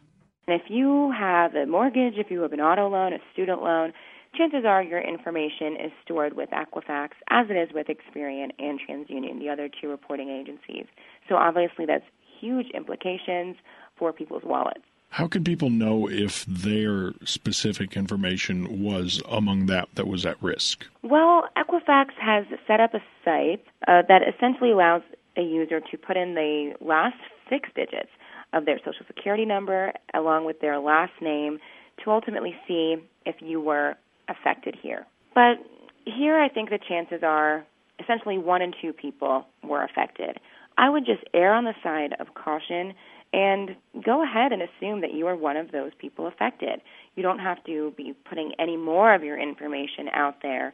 If 0.47 0.61
you 0.69 1.11
have 1.11 1.53
a 1.53 1.65
mortgage, 1.65 2.13
if 2.15 2.31
you 2.31 2.39
have 2.43 2.53
an 2.53 2.61
auto 2.61 2.87
loan, 2.87 3.11
a 3.11 3.17
student 3.33 3.61
loan, 3.61 3.91
chances 4.37 4.63
are 4.65 4.81
your 4.81 5.01
information 5.01 5.75
is 5.75 5.91
stored 6.01 6.37
with 6.37 6.49
Equifax, 6.51 7.09
as 7.29 7.47
it 7.49 7.57
is 7.57 7.73
with 7.73 7.87
Experian 7.87 8.51
and 8.57 8.79
TransUnion, 8.79 9.37
the 9.37 9.49
other 9.49 9.67
two 9.81 9.89
reporting 9.89 10.29
agencies. 10.29 10.85
So 11.27 11.35
obviously, 11.35 11.85
that's 11.85 12.05
huge 12.39 12.67
implications 12.73 13.57
for 13.99 14.13
people's 14.13 14.43
wallets. 14.45 14.85
How 15.13 15.27
can 15.27 15.43
people 15.43 15.69
know 15.69 16.09
if 16.09 16.43
their 16.47 17.13
specific 17.23 17.95
information 17.95 18.81
was 18.81 19.21
among 19.29 19.67
that 19.67 19.89
that 19.93 20.07
was 20.07 20.25
at 20.25 20.41
risk? 20.41 20.87
Well, 21.03 21.47
Equifax 21.55 22.07
has 22.19 22.45
set 22.65 22.79
up 22.79 22.95
a 22.95 22.99
site 23.23 23.63
uh, 23.87 24.01
that 24.07 24.21
essentially 24.27 24.71
allows 24.71 25.03
a 25.37 25.43
user 25.43 25.79
to 25.79 25.97
put 25.99 26.17
in 26.17 26.33
the 26.33 26.73
last 26.81 27.17
six 27.47 27.69
digits 27.75 28.09
of 28.53 28.65
their 28.65 28.79
social 28.79 29.05
security 29.05 29.45
number 29.45 29.93
along 30.15 30.45
with 30.45 30.61
their 30.61 30.79
last 30.79 31.13
name 31.21 31.59
to 32.03 32.09
ultimately 32.09 32.55
see 32.67 32.95
if 33.27 33.35
you 33.39 33.61
were 33.61 33.93
affected 34.29 34.75
here. 34.81 35.05
But 35.35 35.57
here 36.05 36.39
I 36.39 36.49
think 36.49 36.71
the 36.71 36.79
chances 36.89 37.21
are 37.21 37.63
essentially 37.99 38.39
one 38.39 38.63
in 38.63 38.73
two 38.81 38.93
people 38.93 39.45
were 39.63 39.83
affected. 39.83 40.39
I 40.75 40.89
would 40.89 41.05
just 41.05 41.23
err 41.35 41.53
on 41.53 41.65
the 41.65 41.75
side 41.83 42.15
of 42.19 42.33
caution 42.33 42.95
and 43.33 43.75
go 44.05 44.23
ahead 44.23 44.51
and 44.53 44.61
assume 44.61 45.01
that 45.01 45.13
you 45.13 45.27
are 45.27 45.35
one 45.35 45.57
of 45.57 45.71
those 45.71 45.91
people 45.97 46.27
affected. 46.27 46.81
You 47.15 47.23
don't 47.23 47.39
have 47.39 47.63
to 47.65 47.91
be 47.97 48.13
putting 48.29 48.53
any 48.59 48.77
more 48.77 49.13
of 49.13 49.23
your 49.23 49.39
information 49.39 50.07
out 50.13 50.35
there 50.43 50.73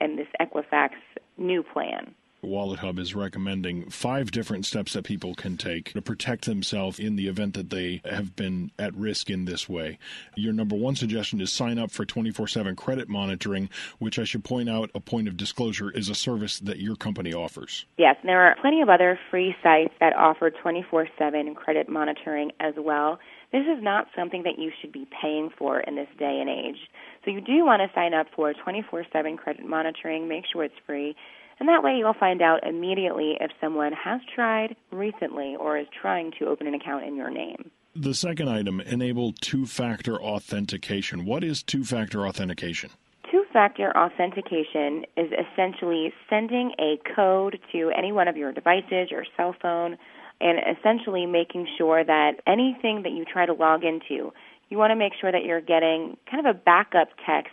in 0.00 0.16
this 0.16 0.26
Equifax 0.40 0.90
new 1.38 1.62
plan. 1.62 2.14
WalletHub 2.42 2.98
is 2.98 3.14
recommending 3.14 3.90
five 3.90 4.30
different 4.30 4.66
steps 4.66 4.92
that 4.94 5.04
people 5.04 5.34
can 5.34 5.56
take 5.56 5.92
to 5.92 6.02
protect 6.02 6.46
themselves 6.46 6.98
in 6.98 7.16
the 7.16 7.28
event 7.28 7.54
that 7.54 7.70
they 7.70 8.00
have 8.04 8.36
been 8.36 8.70
at 8.78 8.94
risk 8.94 9.30
in 9.30 9.44
this 9.44 9.68
way. 9.68 9.98
Your 10.36 10.52
number 10.52 10.76
one 10.76 10.96
suggestion 10.96 11.40
is 11.40 11.52
sign 11.52 11.78
up 11.78 11.90
for 11.90 12.04
24 12.04 12.48
7 12.48 12.76
credit 12.76 13.08
monitoring, 13.08 13.68
which 13.98 14.18
I 14.18 14.24
should 14.24 14.44
point 14.44 14.68
out 14.68 14.90
a 14.94 15.00
point 15.00 15.28
of 15.28 15.36
disclosure 15.36 15.90
is 15.90 16.08
a 16.08 16.14
service 16.14 16.58
that 16.60 16.78
your 16.78 16.96
company 16.96 17.34
offers. 17.34 17.84
Yes, 17.98 18.16
and 18.20 18.28
there 18.28 18.40
are 18.40 18.56
plenty 18.60 18.80
of 18.82 18.88
other 18.88 19.18
free 19.30 19.54
sites 19.62 19.94
that 20.00 20.16
offer 20.16 20.50
24 20.50 21.08
7 21.18 21.54
credit 21.54 21.88
monitoring 21.88 22.52
as 22.60 22.74
well. 22.76 23.18
This 23.52 23.66
is 23.66 23.82
not 23.82 24.06
something 24.16 24.44
that 24.44 24.58
you 24.58 24.70
should 24.80 24.92
be 24.92 25.08
paying 25.20 25.50
for 25.58 25.80
in 25.80 25.96
this 25.96 26.08
day 26.18 26.38
and 26.40 26.48
age. 26.48 26.78
So 27.24 27.32
you 27.32 27.40
do 27.40 27.64
want 27.64 27.82
to 27.82 27.90
sign 27.94 28.14
up 28.14 28.28
for 28.34 28.54
24 28.54 29.06
7 29.12 29.36
credit 29.36 29.66
monitoring, 29.66 30.28
make 30.28 30.44
sure 30.50 30.64
it's 30.64 30.74
free. 30.86 31.16
And 31.60 31.68
that 31.68 31.82
way 31.82 31.96
you'll 31.98 32.14
find 32.14 32.40
out 32.40 32.66
immediately 32.66 33.36
if 33.38 33.50
someone 33.60 33.92
has 33.92 34.20
tried 34.34 34.74
recently 34.90 35.54
or 35.56 35.76
is 35.78 35.86
trying 36.00 36.32
to 36.38 36.46
open 36.46 36.66
an 36.66 36.74
account 36.74 37.04
in 37.04 37.14
your 37.14 37.30
name. 37.30 37.70
The 37.94 38.14
second 38.14 38.48
item, 38.48 38.80
enable 38.80 39.32
two 39.32 39.66
factor 39.66 40.20
authentication. 40.20 41.26
What 41.26 41.44
is 41.44 41.62
two 41.62 41.84
factor 41.84 42.26
authentication? 42.26 42.90
Two 43.30 43.44
factor 43.52 43.94
authentication 43.96 45.04
is 45.16 45.30
essentially 45.32 46.14
sending 46.30 46.72
a 46.80 46.98
code 47.14 47.58
to 47.72 47.92
any 47.96 48.10
one 48.10 48.26
of 48.26 48.38
your 48.38 48.52
devices, 48.52 49.10
your 49.10 49.26
cell 49.36 49.54
phone, 49.60 49.98
and 50.40 50.58
essentially 50.78 51.26
making 51.26 51.68
sure 51.76 52.02
that 52.02 52.40
anything 52.46 53.02
that 53.02 53.12
you 53.12 53.26
try 53.30 53.44
to 53.44 53.52
log 53.52 53.84
into, 53.84 54.32
you 54.70 54.78
want 54.78 54.92
to 54.92 54.96
make 54.96 55.12
sure 55.20 55.30
that 55.30 55.44
you're 55.44 55.60
getting 55.60 56.16
kind 56.30 56.46
of 56.46 56.56
a 56.56 56.58
backup 56.58 57.08
text 57.26 57.52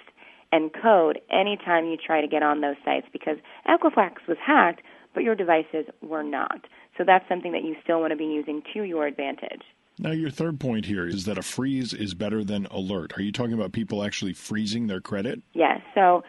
and 0.51 0.71
code 0.73 1.19
anytime 1.29 1.85
you 1.85 1.97
try 1.97 2.21
to 2.21 2.27
get 2.27 2.43
on 2.43 2.61
those 2.61 2.75
sites 2.85 3.07
because 3.11 3.37
Equifax 3.67 4.27
was 4.27 4.37
hacked, 4.45 4.81
but 5.13 5.23
your 5.23 5.35
devices 5.35 5.85
were 6.01 6.23
not. 6.23 6.65
So 6.97 7.03
that's 7.05 7.27
something 7.27 7.51
that 7.51 7.63
you 7.63 7.75
still 7.83 7.99
want 7.99 8.11
to 8.11 8.17
be 8.17 8.25
using 8.25 8.61
to 8.73 8.83
your 8.83 9.07
advantage. 9.07 9.61
Now, 9.99 10.11
your 10.11 10.29
third 10.29 10.59
point 10.59 10.85
here 10.85 11.07
is 11.07 11.25
that 11.25 11.39
a 11.39 11.41
freeze 11.41 11.91
is 11.91 12.13
better 12.13 12.43
than 12.43 12.67
alert. 12.67 13.17
Are 13.17 13.21
you 13.21 13.31
talking 13.31 13.53
about 13.53 13.71
people 13.71 14.03
actually 14.03 14.33
freezing 14.33 14.85
their 14.87 15.01
credit? 15.01 15.41
Yes. 15.53 15.81
So 15.95 16.23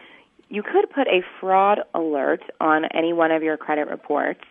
you 0.49 0.63
could 0.63 0.89
put 0.89 1.07
a 1.07 1.21
fraud 1.39 1.79
alert 1.93 2.41
on 2.59 2.85
any 2.85 3.13
one 3.13 3.31
of 3.31 3.43
your 3.43 3.57
credit 3.57 3.87
reports. 3.87 4.41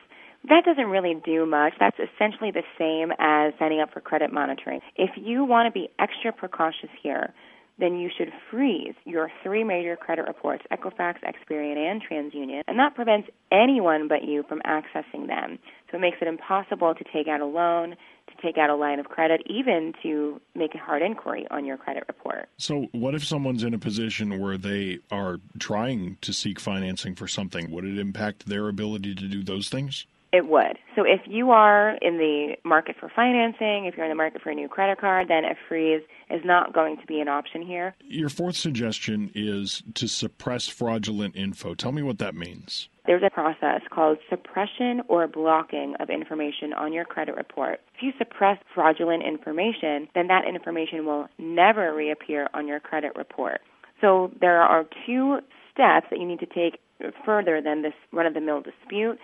That 0.49 0.65
doesn't 0.65 0.87
really 0.87 1.21
do 1.25 1.45
much. 1.47 1.75
That's 1.81 1.97
essentially 1.99 2.53
the 2.53 2.63
same 2.79 3.11
as 3.19 3.53
signing 3.59 3.81
up 3.81 3.93
for 3.93 4.01
credit 4.01 4.33
monitoring. 4.33 4.81
If 4.95 5.11
you 5.17 5.45
want 5.45 5.67
to 5.67 5.73
be 5.73 5.91
extra 5.99 6.33
precautious 6.33 6.91
here, 7.03 7.35
then 7.78 7.99
you 7.99 8.11
should 8.16 8.32
freeze 8.50 8.94
your 9.04 9.30
three 9.42 9.64
major 9.64 9.97
credit 9.97 10.26
reports, 10.26 10.64
Equifax, 10.73 11.16
Experian, 11.23 11.76
and 11.76 12.02
TransUnion, 12.02 12.62
and 12.66 12.78
that 12.78 12.94
prevents 12.94 13.28
anyone 13.52 14.08
but 14.08 14.25
you 14.25 14.44
from 14.49 14.61
accessing 14.61 15.26
them. 15.26 15.58
So 15.90 15.97
it 15.97 16.00
makes 16.00 16.18
it 16.20 16.28
impossible 16.28 16.94
to 16.94 17.04
take 17.12 17.28
out 17.28 17.40
a 17.40 17.47
loan, 17.47 17.90
to 17.90 18.42
take 18.42 18.58
out 18.58 18.68
a 18.68 18.75
line 18.75 18.99
of 18.99 19.06
credit, 19.06 19.42
even 19.47 19.94
to 20.02 20.40
make 20.54 20.75
a 20.75 20.78
hard 20.78 21.02
inquiry 21.02 21.47
on 21.50 21.64
your 21.64 21.76
credit 21.76 22.04
report. 22.08 22.49
So, 22.58 22.88
what 22.92 23.14
if 23.14 23.25
someone's 23.25 23.62
in 23.62 23.75
a 23.75 23.78
position 23.78 24.38
where 24.38 24.58
they 24.58 24.99
are 25.11 25.38
trying 25.58 26.18
to 26.20 26.32
seek 26.32 26.61
financing 26.61 27.14
for 27.14 27.28
something? 27.28 27.70
Would 27.70 27.85
it 27.85 27.99
impact 27.99 28.47
their 28.47 28.68
ability 28.68 29.14
to 29.14 29.28
do 29.28 29.42
those 29.42 29.68
things? 29.68 30.06
It 30.30 30.47
would. 30.47 30.78
So 30.94 31.04
if 31.04 31.20
you 31.26 31.50
are 31.52 31.97
in 32.02 32.18
the 32.18 32.56
market 32.62 32.97
for 33.00 33.11
financing, 33.14 33.87
if 33.87 33.97
you're 33.97 34.04
in 34.04 34.11
the 34.11 34.14
market 34.14 34.42
for 34.42 34.50
a 34.50 34.54
new 34.54 34.68
credit 34.68 35.00
card, 35.00 35.28
then 35.28 35.44
a 35.44 35.54
freeze 35.68 36.02
is 36.28 36.42
not 36.44 36.75
going 36.75 36.99
to 36.99 37.06
be 37.06 37.20
an 37.20 37.28
option 37.28 37.62
here. 37.62 37.94
Your 38.04 38.28
fourth 38.28 38.56
suggestion 38.56 39.30
is 39.35 39.82
to 39.94 40.06
suppress 40.06 40.68
fraudulent 40.68 41.35
info. 41.35 41.75
Tell 41.75 41.92
me 41.92 42.02
what 42.02 42.18
that 42.18 42.35
means. 42.35 42.90
There's 43.06 43.23
a 43.23 43.30
process 43.30 43.80
called 43.90 44.18
suppression 44.28 45.00
or 45.08 45.26
blocking 45.26 45.94
of 45.99 46.11
information 46.11 46.75
on 46.75 46.92
your 46.92 47.06
credit 47.06 47.35
report. 47.35 47.80
If 47.94 48.02
you 48.02 48.12
suppress 48.18 48.58
fraudulent 48.75 49.23
information, 49.23 50.08
then 50.14 50.26
that 50.26 50.47
information 50.47 51.06
will 51.06 51.28
never 51.38 51.94
reappear 51.94 52.49
on 52.52 52.68
your 52.68 52.80
credit 52.80 53.12
report. 53.16 53.62
So 54.02 54.30
there 54.42 54.61
are 54.61 54.85
two 55.06 55.38
steps 55.73 56.08
that 56.11 56.18
you 56.20 56.26
need 56.26 56.40
to 56.40 56.47
take 56.47 56.80
further 57.25 57.62
than 57.62 57.80
this 57.80 57.94
run 58.12 58.26
of 58.26 58.35
the 58.35 58.40
mill 58.40 58.61
dispute. 58.61 59.18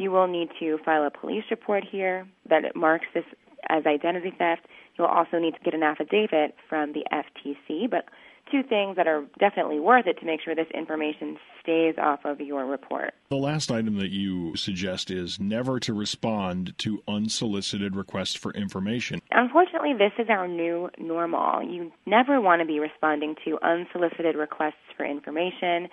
You 0.00 0.10
will 0.10 0.28
need 0.28 0.48
to 0.60 0.78
file 0.82 1.04
a 1.04 1.10
police 1.10 1.44
report 1.50 1.84
here 1.84 2.26
that 2.48 2.74
marks 2.74 3.04
this 3.12 3.24
as 3.68 3.84
identity 3.84 4.30
theft. 4.30 4.62
You'll 4.96 5.08
also 5.08 5.38
need 5.38 5.52
to 5.52 5.60
get 5.62 5.74
an 5.74 5.82
affidavit 5.82 6.54
from 6.70 6.94
the 6.94 7.04
FTC, 7.12 7.90
but 7.90 8.06
two 8.50 8.62
things 8.62 8.96
that 8.96 9.06
are 9.06 9.26
definitely 9.38 9.78
worth 9.78 10.06
it 10.06 10.18
to 10.20 10.24
make 10.24 10.40
sure 10.40 10.54
this 10.54 10.70
information 10.72 11.36
stays 11.62 11.96
off 11.98 12.20
of 12.24 12.40
your 12.40 12.64
report. 12.64 13.12
The 13.28 13.36
last 13.36 13.70
item 13.70 13.98
that 13.98 14.10
you 14.10 14.56
suggest 14.56 15.10
is 15.10 15.38
never 15.38 15.78
to 15.80 15.92
respond 15.92 16.78
to 16.78 17.02
unsolicited 17.06 17.94
requests 17.94 18.34
for 18.34 18.52
information. 18.52 19.20
Unfortunately, 19.32 19.92
this 19.92 20.12
is 20.18 20.30
our 20.30 20.48
new 20.48 20.88
normal. 20.98 21.62
You 21.62 21.92
never 22.06 22.40
want 22.40 22.60
to 22.60 22.66
be 22.66 22.80
responding 22.80 23.36
to 23.44 23.58
unsolicited 23.62 24.34
requests 24.34 24.76
for 24.96 25.04
information. 25.04 25.88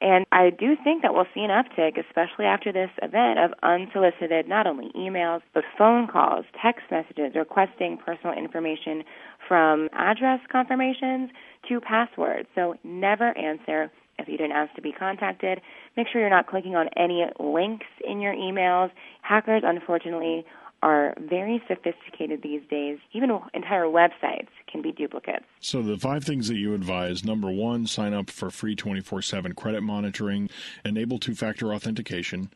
And 0.00 0.26
I 0.30 0.50
do 0.50 0.76
think 0.84 1.02
that 1.02 1.14
we'll 1.14 1.26
see 1.34 1.40
an 1.40 1.50
uptick, 1.50 1.98
especially 1.98 2.44
after 2.44 2.70
this 2.70 2.90
event, 3.02 3.38
of 3.38 3.52
unsolicited 3.62 4.46
not 4.46 4.66
only 4.66 4.90
emails, 4.94 5.40
but 5.54 5.64
phone 5.78 6.06
calls, 6.06 6.44
text 6.62 6.82
messages 6.90 7.34
requesting 7.34 7.96
personal 8.04 8.36
information 8.36 9.04
from 9.48 9.88
address 9.94 10.40
confirmations 10.52 11.30
to 11.68 11.80
passwords. 11.80 12.46
So 12.54 12.74
never 12.84 13.36
answer 13.38 13.90
if 14.18 14.28
you 14.28 14.36
didn't 14.36 14.52
ask 14.52 14.74
to 14.74 14.82
be 14.82 14.92
contacted. 14.92 15.60
Make 15.96 16.08
sure 16.12 16.20
you're 16.20 16.30
not 16.30 16.46
clicking 16.46 16.76
on 16.76 16.88
any 16.96 17.24
links 17.40 17.86
in 18.06 18.20
your 18.20 18.34
emails. 18.34 18.90
Hackers, 19.22 19.62
unfortunately, 19.64 20.44
are 20.86 21.14
very 21.18 21.60
sophisticated 21.66 22.42
these 22.42 22.62
days. 22.70 22.98
Even 23.12 23.28
entire 23.54 23.86
websites 23.86 24.46
can 24.70 24.82
be 24.82 24.92
duplicates. 24.92 25.44
So, 25.58 25.82
the 25.82 25.98
five 25.98 26.22
things 26.22 26.46
that 26.46 26.54
you 26.54 26.74
advise 26.74 27.24
number 27.24 27.50
one, 27.50 27.88
sign 27.88 28.14
up 28.14 28.30
for 28.30 28.50
free 28.50 28.76
24 28.76 29.20
7 29.22 29.52
credit 29.54 29.82
monitoring, 29.82 30.48
enable 30.84 31.18
two 31.18 31.34
factor 31.34 31.74
authentication. 31.74 32.50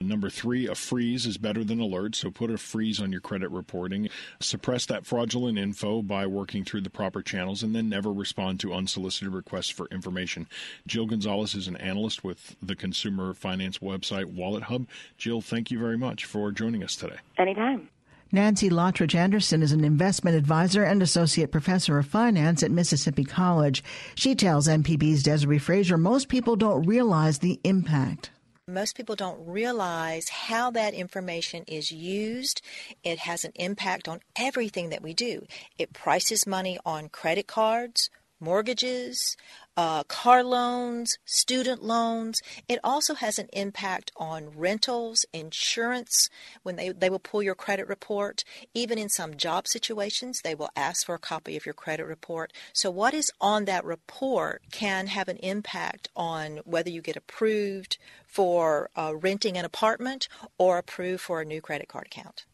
Number 0.00 0.28
three, 0.28 0.66
a 0.66 0.74
freeze 0.74 1.26
is 1.26 1.38
better 1.38 1.64
than 1.64 1.80
alert, 1.80 2.14
so 2.14 2.30
put 2.30 2.50
a 2.50 2.58
freeze 2.58 3.00
on 3.00 3.12
your 3.12 3.20
credit 3.20 3.50
reporting. 3.50 4.08
Suppress 4.40 4.86
that 4.86 5.06
fraudulent 5.06 5.58
info 5.58 6.02
by 6.02 6.26
working 6.26 6.64
through 6.64 6.82
the 6.82 6.90
proper 6.90 7.22
channels 7.22 7.62
and 7.62 7.74
then 7.74 7.88
never 7.88 8.12
respond 8.12 8.60
to 8.60 8.74
unsolicited 8.74 9.32
requests 9.32 9.70
for 9.70 9.86
information. 9.86 10.46
Jill 10.86 11.06
Gonzalez 11.06 11.54
is 11.54 11.66
an 11.68 11.76
analyst 11.76 12.22
with 12.22 12.56
the 12.62 12.76
consumer 12.76 13.32
finance 13.32 13.78
website 13.78 14.36
WalletHub. 14.36 14.86
Jill, 15.16 15.40
thank 15.40 15.70
you 15.70 15.78
very 15.78 15.96
much 15.96 16.24
for 16.24 16.52
joining 16.52 16.82
us 16.82 16.96
today. 16.96 17.16
Anytime. 17.38 17.88
Nancy 18.32 18.68
Lottridge 18.68 19.14
Anderson 19.14 19.62
is 19.62 19.70
an 19.70 19.84
investment 19.84 20.36
advisor 20.36 20.82
and 20.82 21.00
associate 21.00 21.52
professor 21.52 21.96
of 21.98 22.06
finance 22.06 22.62
at 22.62 22.72
Mississippi 22.72 23.24
College. 23.24 23.84
She 24.16 24.34
tells 24.34 24.66
MPB's 24.66 25.22
Desare 25.22 25.60
Frazier 25.60 25.96
most 25.96 26.28
people 26.28 26.56
don't 26.56 26.84
realize 26.86 27.38
the 27.38 27.60
impact. 27.62 28.30
Most 28.68 28.96
people 28.96 29.14
don't 29.14 29.46
realize 29.46 30.28
how 30.28 30.72
that 30.72 30.92
information 30.92 31.62
is 31.68 31.92
used. 31.92 32.62
It 33.04 33.20
has 33.20 33.44
an 33.44 33.52
impact 33.54 34.08
on 34.08 34.18
everything 34.34 34.88
that 34.90 35.02
we 35.02 35.14
do. 35.14 35.46
It 35.78 35.92
prices 35.92 36.48
money 36.48 36.76
on 36.84 37.08
credit 37.08 37.46
cards, 37.46 38.10
mortgages, 38.40 39.36
uh, 39.76 40.04
car 40.04 40.42
loans, 40.42 41.18
student 41.24 41.82
loans. 41.82 42.40
It 42.68 42.78
also 42.82 43.14
has 43.14 43.38
an 43.38 43.48
impact 43.52 44.10
on 44.16 44.50
rentals, 44.56 45.24
insurance, 45.32 46.28
when 46.62 46.76
they, 46.76 46.90
they 46.90 47.10
will 47.10 47.18
pull 47.18 47.42
your 47.42 47.54
credit 47.54 47.88
report. 47.88 48.44
Even 48.74 48.98
in 48.98 49.08
some 49.08 49.36
job 49.36 49.68
situations, 49.68 50.40
they 50.42 50.54
will 50.54 50.70
ask 50.76 51.06
for 51.06 51.14
a 51.14 51.18
copy 51.18 51.56
of 51.56 51.66
your 51.66 51.74
credit 51.74 52.06
report. 52.06 52.52
So, 52.72 52.90
what 52.90 53.14
is 53.14 53.30
on 53.40 53.66
that 53.66 53.84
report 53.84 54.62
can 54.70 55.08
have 55.08 55.28
an 55.28 55.36
impact 55.38 56.08
on 56.16 56.58
whether 56.64 56.90
you 56.90 57.02
get 57.02 57.16
approved 57.16 57.98
for 58.26 58.90
uh, 58.96 59.14
renting 59.16 59.56
an 59.56 59.64
apartment 59.64 60.28
or 60.58 60.78
approved 60.78 61.22
for 61.22 61.40
a 61.40 61.44
new 61.44 61.60
credit 61.60 61.88
card 61.88 62.06
account. 62.06 62.44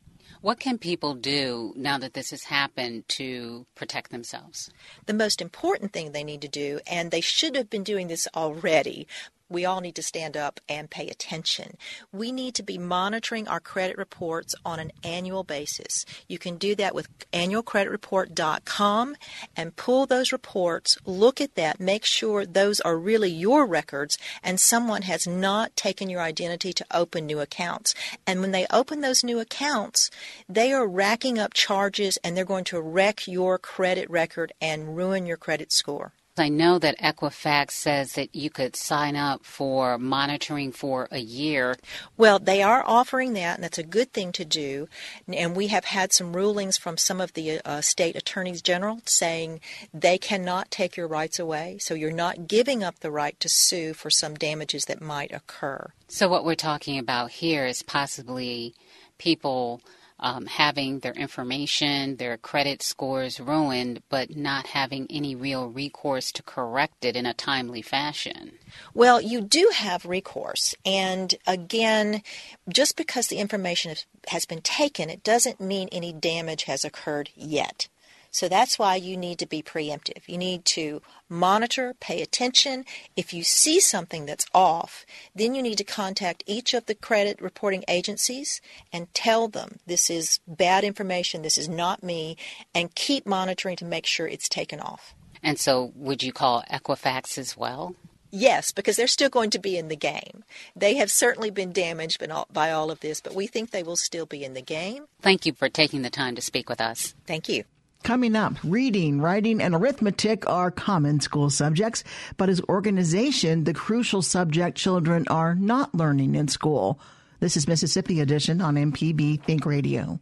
What 0.43 0.59
can 0.59 0.77
people 0.77 1.15
do 1.15 1.73
now 1.77 1.99
that 1.99 2.15
this 2.15 2.33
has 2.33 2.43
happened 2.43 3.09
to 3.11 3.65
protect 3.77 4.11
themselves? 4.11 4.71
The 5.07 5.15
most 5.15 5.41
important 5.41 5.93
thing 5.93 6.11
they 6.11 6.25
need 6.25 6.43
to 6.43 6.49
do, 6.49 6.81
and 6.85 7.13
they 7.13 7.21
should 7.21 7.55
have 7.55 7.71
been 7.71 7.85
doing 7.85 8.09
this 8.09 8.27
already, 8.35 9.07
we 9.53 9.65
all 9.65 9.81
need 9.81 9.95
to 9.97 10.03
stand 10.03 10.37
up 10.37 10.61
and 10.69 10.91
pay 10.91 11.09
attention. 11.09 11.77
We 12.13 12.33
need 12.33 12.55
to 12.57 12.63
be 12.63 12.79
monitoring 12.79 13.47
our 13.47 13.61
credit 13.61 13.99
reports 13.99 14.55
on 14.65 14.79
an 14.79 14.93
annual 15.05 15.45
basis. 15.45 16.05
You 16.29 16.39
can 16.39 16.57
do 16.57 16.75
that 16.77 16.95
with 16.95 17.09
annualcreditreport.com 17.31 19.17
and 19.57 19.77
pull 19.77 20.07
those 20.07 20.33
reports, 20.33 20.99
look 21.05 21.41
at 21.41 21.55
that, 21.55 21.81
make 21.81 22.05
sure 22.05 22.47
those 22.47 22.81
are 22.81 22.97
really 22.97 23.31
your 23.31 23.67
records 23.67 24.19
and 24.43 24.59
someone 24.59 25.03
has 25.03 25.27
not 25.27 25.77
taken 25.77 26.09
your 26.09 26.21
identity 26.21 26.73
to 26.73 26.87
open 26.91 27.27
new 27.27 27.41
accounts. 27.41 27.95
And 28.27 28.41
when 28.41 28.53
they 28.53 28.67
open 28.71 29.01
those 29.01 29.23
new 29.23 29.39
accounts, 29.39 30.11
they 30.49 30.73
are 30.73 30.87
racking 30.87 31.39
up 31.39 31.55
charges 31.55 32.19
and 32.25 32.37
they're 32.37 32.45
going 32.45 32.65
to 32.65 32.81
wreck 32.81 33.29
your 33.29 33.59
credit 33.59 34.09
record 34.11 34.53
and 34.61 34.97
ruin 34.97 35.27
your 35.27 35.37
credit 35.37 35.73
score. 35.73 36.13
I 36.39 36.49
know 36.49 36.79
that 36.79 36.99
Equifax 36.99 37.73
says 37.73 38.15
that 38.15 38.35
you 38.35 38.49
could 38.49 38.75
sign 38.75 39.17
up 39.17 39.45
for 39.45 39.99
monitoring 39.99 40.73
for 40.73 41.07
a 41.11 41.19
year. 41.19 41.77
Well, 42.17 42.39
they 42.39 42.63
are 42.63 42.83
offering 42.87 43.35
that, 43.35 43.57
and 43.57 43.65
that's 43.65 43.77
a 43.77 43.83
good 43.83 44.15
thing 44.15 44.33
to 44.33 44.45
do. 44.45 44.89
And 45.29 45.55
we 45.55 45.67
have 45.67 45.85
had 45.85 46.11
some 46.11 46.35
rulings 46.35 46.79
from 46.79 46.97
some 46.97 47.21
of 47.21 47.35
the 47.35 47.61
uh, 47.67 47.83
state 47.83 48.17
attorneys 48.17 48.63
general 48.63 49.03
saying 49.05 49.61
they 49.93 50.17
cannot 50.17 50.71
take 50.71 50.97
your 50.97 51.07
rights 51.07 51.39
away, 51.39 51.77
so 51.79 51.93
you're 51.93 52.11
not 52.11 52.49
giving 52.49 52.83
up 52.83 53.01
the 53.01 53.11
right 53.11 53.39
to 53.41 53.51
sue 53.51 53.93
for 53.93 54.09
some 54.09 54.35
damages 54.35 54.87
that 54.87 55.03
might 55.03 55.33
occur. 55.33 55.93
So, 56.09 56.31
what 56.31 56.47
we're 56.47 56.55
talking 56.55 56.99
about 56.99 57.31
here 57.31 57.67
is 57.67 57.83
possibly 57.83 58.75
people 59.19 59.83
um, 60.23 60.47
having 60.47 61.01
their 61.01 61.13
information, 61.13 62.17
their 62.17 62.39
credit 62.39 62.81
scores 62.81 63.41
ruined, 63.41 64.03
but 64.09 64.37
not 64.37 64.69
having 64.69 65.07
any 65.11 65.35
real 65.35 65.69
recourse 65.69 66.31
to 66.33 66.43
correct 66.45 67.05
it 67.05 67.17
in 67.17 67.27
a 67.27 67.35
timely 67.35 67.83
fashion. 67.83 68.53
Well, 68.95 69.21
you 69.21 69.41
do 69.41 69.71
have 69.75 70.07
recourse. 70.07 70.75
And 70.87 71.35
again, 71.47 72.23
just 72.69 72.97
because 72.97 73.27
the 73.27 73.39
information 73.39 73.97
has 74.29 74.47
been 74.47 74.63
taken, 74.63 75.11
it 75.11 75.25
doesn't 75.25 75.61
mean 75.61 75.89
any 75.91 76.13
damage 76.13 76.65
has 76.65 76.85
occurred 76.85 77.31
yet. 77.35 77.89
So 78.33 78.49
that's 78.49 78.79
why 78.79 78.97
you 78.97 79.17
need 79.17 79.39
to 79.41 79.47
be 79.47 79.63
preemptive. 79.63 80.23
You 80.27 80.39
need 80.39 80.65
to 80.65 81.03
monitor, 81.29 81.95
pay 82.01 82.23
attention. 82.23 82.87
If 83.15 83.35
you 83.35 83.45
see 83.45 83.79
something 83.79 84.25
that's 84.25 84.47
off, 84.55 85.05
then 85.37 85.55
you 85.55 85.63
need 85.63 85.77
to 85.79 85.85
contact 85.85 86.43
each 86.47 86.73
of 86.73 86.87
the 86.87 86.95
credit 86.95 87.41
reporting 87.43 87.85
agencies 87.89 88.63
and 88.91 89.13
tell 89.13 89.49
them 89.49 89.79
this 89.87 90.09
is 90.09 90.41
bad 90.49 90.83
information, 90.83 91.43
this 91.43 91.59
is 91.59 91.69
not 91.69 92.03
me, 92.03 92.39
and 92.75 92.95
keep 92.95 93.27
monitoring 93.27 93.77
to 93.77 93.85
make 93.85 94.07
sure 94.07 94.27
it's 94.27 94.49
taken 94.49 94.81
off. 94.81 95.15
And 95.43 95.59
so, 95.59 95.93
would 95.95 96.23
you 96.23 96.33
call 96.33 96.65
Equifax 96.71 97.37
as 97.37 97.57
well? 97.57 97.95
Yes, 98.31 98.73
because 98.73 98.97
they're 98.97 99.09
still 99.09 99.29
going 99.29 99.51
to 99.51 99.59
be 99.59 99.77
in 99.77 99.89
the 99.89 99.97
game. 99.97 100.45
They 100.75 100.95
have 100.95 101.11
certainly 101.11 101.51
been 101.51 101.73
damaged 101.73 102.25
by 102.51 102.71
all 102.71 102.91
of 102.91 103.01
this, 103.01 103.21
but 103.21 103.35
we 103.35 103.47
think 103.47 103.71
they 103.71 103.83
will 103.83 103.97
still 103.97 104.25
be 104.25 104.43
in 104.43 104.55
the 104.55 104.63
game. 104.63 105.05
Thank 105.21 105.45
you 105.45 105.53
for 105.53 105.69
taking 105.69 106.01
the 106.01 106.09
time 106.09 106.35
to 106.37 106.41
speak 106.41 106.71
with 106.71 106.81
us. 106.81 107.15
Thank 107.27 107.51
you. 107.51 107.65
Coming 108.03 108.35
up, 108.35 108.55
reading, 108.65 109.21
writing, 109.21 109.63
and 109.63 109.77
arithmetic 109.77 110.49
are 110.49 110.73
common 110.73 111.21
school 111.21 111.51
subjects, 111.51 112.03
but 112.37 112.49
as 112.49 112.61
organization, 112.69 113.63
the 113.63 113.75
crucial 113.75 114.23
subject 114.23 114.77
children 114.77 115.25
are 115.29 115.55
not 115.55 115.95
learning 115.95 116.35
in 116.35 116.49
school. 116.49 116.99
This 117.39 117.57
is 117.57 117.69
Mississippi 117.69 118.21
Edition 118.21 118.61
on 118.61 118.75
MPB 118.75 119.43
Think 119.45 119.65
Radio. 119.65 120.19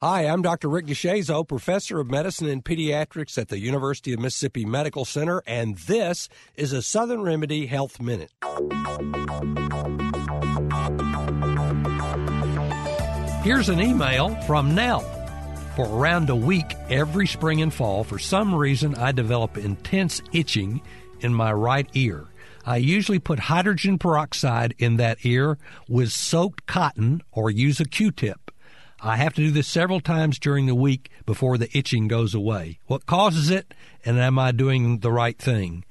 Hi, 0.00 0.22
I'm 0.22 0.40
Dr. 0.40 0.68
Rick 0.68 0.86
DeShazo, 0.86 1.46
professor 1.46 1.98
of 1.98 2.08
medicine 2.08 2.48
and 2.48 2.64
pediatrics 2.64 3.38
at 3.38 3.48
the 3.48 3.58
University 3.58 4.12
of 4.12 4.20
Mississippi 4.20 4.64
Medical 4.64 5.04
Center, 5.04 5.42
and 5.48 5.78
this 5.78 6.28
is 6.54 6.72
a 6.72 6.80
Southern 6.80 7.22
Remedy 7.22 7.66
Health 7.66 8.00
Minute. 8.00 8.30
Here's 13.42 13.68
an 13.68 13.80
email 13.80 14.34
from 14.42 14.74
Nell. 14.74 15.25
For 15.76 15.84
around 15.84 16.30
a 16.30 16.34
week 16.34 16.74
every 16.88 17.26
spring 17.26 17.60
and 17.60 17.72
fall, 17.72 18.02
for 18.02 18.18
some 18.18 18.54
reason, 18.54 18.94
I 18.94 19.12
develop 19.12 19.58
intense 19.58 20.22
itching 20.32 20.80
in 21.20 21.34
my 21.34 21.52
right 21.52 21.86
ear. 21.92 22.28
I 22.64 22.78
usually 22.78 23.18
put 23.18 23.38
hydrogen 23.38 23.98
peroxide 23.98 24.74
in 24.78 24.96
that 24.96 25.18
ear 25.26 25.58
with 25.86 26.12
soaked 26.12 26.64
cotton 26.64 27.20
or 27.30 27.50
use 27.50 27.78
a 27.78 27.84
Q 27.84 28.10
tip. 28.10 28.50
I 29.02 29.16
have 29.16 29.34
to 29.34 29.42
do 29.42 29.50
this 29.50 29.68
several 29.68 30.00
times 30.00 30.38
during 30.38 30.64
the 30.64 30.74
week 30.74 31.10
before 31.26 31.58
the 31.58 31.68
itching 31.76 32.08
goes 32.08 32.34
away. 32.34 32.78
What 32.86 33.04
causes 33.04 33.50
it, 33.50 33.74
and 34.02 34.18
am 34.18 34.38
I 34.38 34.52
doing 34.52 35.00
the 35.00 35.12
right 35.12 35.38
thing? 35.38 35.84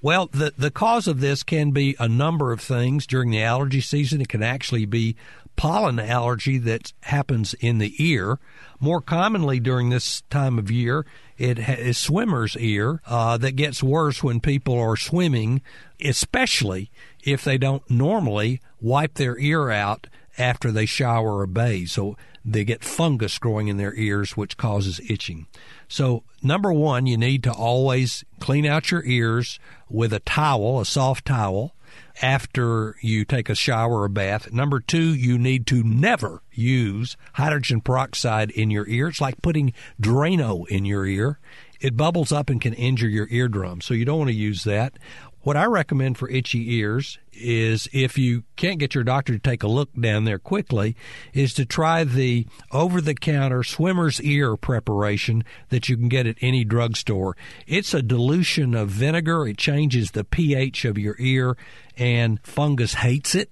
Well, 0.00 0.28
the, 0.32 0.52
the 0.56 0.70
cause 0.70 1.08
of 1.08 1.20
this 1.20 1.42
can 1.42 1.72
be 1.72 1.96
a 1.98 2.08
number 2.08 2.52
of 2.52 2.60
things 2.60 3.04
during 3.04 3.30
the 3.30 3.42
allergy 3.42 3.80
season. 3.80 4.20
It 4.20 4.28
can 4.28 4.44
actually 4.44 4.84
be 4.84 5.16
pollen 5.58 5.98
allergy 5.98 6.56
that 6.56 6.92
happens 7.02 7.52
in 7.54 7.78
the 7.78 7.92
ear. 7.98 8.38
More 8.80 9.02
commonly 9.02 9.58
during 9.58 9.90
this 9.90 10.22
time 10.30 10.56
of 10.56 10.70
year, 10.70 11.04
it 11.36 11.58
is 11.58 11.98
swimmer's 11.98 12.56
ear 12.56 13.02
uh, 13.06 13.36
that 13.38 13.56
gets 13.56 13.82
worse 13.82 14.22
when 14.22 14.40
people 14.40 14.78
are 14.78 14.96
swimming, 14.96 15.60
especially 16.02 16.90
if 17.24 17.42
they 17.42 17.58
don't 17.58 17.90
normally 17.90 18.62
wipe 18.80 19.14
their 19.14 19.36
ear 19.38 19.68
out 19.68 20.06
after 20.38 20.70
they 20.70 20.86
shower 20.86 21.40
or 21.40 21.46
bathe. 21.48 21.88
So 21.88 22.16
they 22.44 22.64
get 22.64 22.84
fungus 22.84 23.36
growing 23.38 23.66
in 23.66 23.78
their 23.78 23.94
ears, 23.94 24.36
which 24.36 24.56
causes 24.56 25.00
itching. 25.10 25.48
So, 25.88 26.22
number 26.40 26.72
one, 26.72 27.06
you 27.06 27.16
need 27.16 27.42
to 27.42 27.52
always 27.52 28.24
clean 28.38 28.64
out 28.64 28.92
your 28.92 29.04
ears 29.04 29.58
with 29.90 30.12
a 30.12 30.20
towel, 30.20 30.80
a 30.80 30.86
soft 30.86 31.26
towel 31.26 31.74
after 32.20 32.96
you 33.00 33.24
take 33.24 33.48
a 33.48 33.54
shower 33.54 34.02
or 34.02 34.08
bath. 34.08 34.52
Number 34.52 34.80
two, 34.80 35.14
you 35.14 35.38
need 35.38 35.66
to 35.68 35.82
never 35.82 36.42
use 36.52 37.16
hydrogen 37.34 37.80
peroxide 37.80 38.50
in 38.50 38.70
your 38.70 38.86
ear. 38.88 39.08
It's 39.08 39.20
like 39.20 39.42
putting 39.42 39.72
Drano 40.00 40.66
in 40.68 40.84
your 40.84 41.06
ear. 41.06 41.38
It 41.80 41.96
bubbles 41.96 42.32
up 42.32 42.50
and 42.50 42.60
can 42.60 42.74
injure 42.74 43.08
your 43.08 43.28
eardrum, 43.30 43.80
so 43.80 43.94
you 43.94 44.04
don't 44.04 44.18
want 44.18 44.30
to 44.30 44.34
use 44.34 44.64
that. 44.64 44.98
What 45.42 45.56
I 45.56 45.64
recommend 45.64 46.18
for 46.18 46.28
itchy 46.28 46.74
ears 46.74 47.18
is 47.32 47.88
if 47.92 48.18
you 48.18 48.42
can't 48.56 48.78
get 48.78 48.94
your 48.94 49.04
doctor 49.04 49.32
to 49.32 49.38
take 49.38 49.62
a 49.62 49.68
look 49.68 49.88
down 49.94 50.24
there 50.24 50.38
quickly, 50.38 50.96
is 51.32 51.54
to 51.54 51.64
try 51.64 52.04
the 52.04 52.46
over 52.72 53.00
the 53.00 53.14
counter 53.14 53.62
swimmer's 53.62 54.20
ear 54.20 54.56
preparation 54.56 55.44
that 55.68 55.88
you 55.88 55.96
can 55.96 56.08
get 56.08 56.26
at 56.26 56.36
any 56.40 56.64
drugstore. 56.64 57.36
It's 57.66 57.94
a 57.94 58.02
dilution 58.02 58.74
of 58.74 58.88
vinegar, 58.88 59.46
it 59.46 59.58
changes 59.58 60.10
the 60.10 60.24
pH 60.24 60.84
of 60.84 60.98
your 60.98 61.16
ear, 61.18 61.56
and 61.96 62.40
fungus 62.42 62.94
hates 62.94 63.34
it 63.34 63.50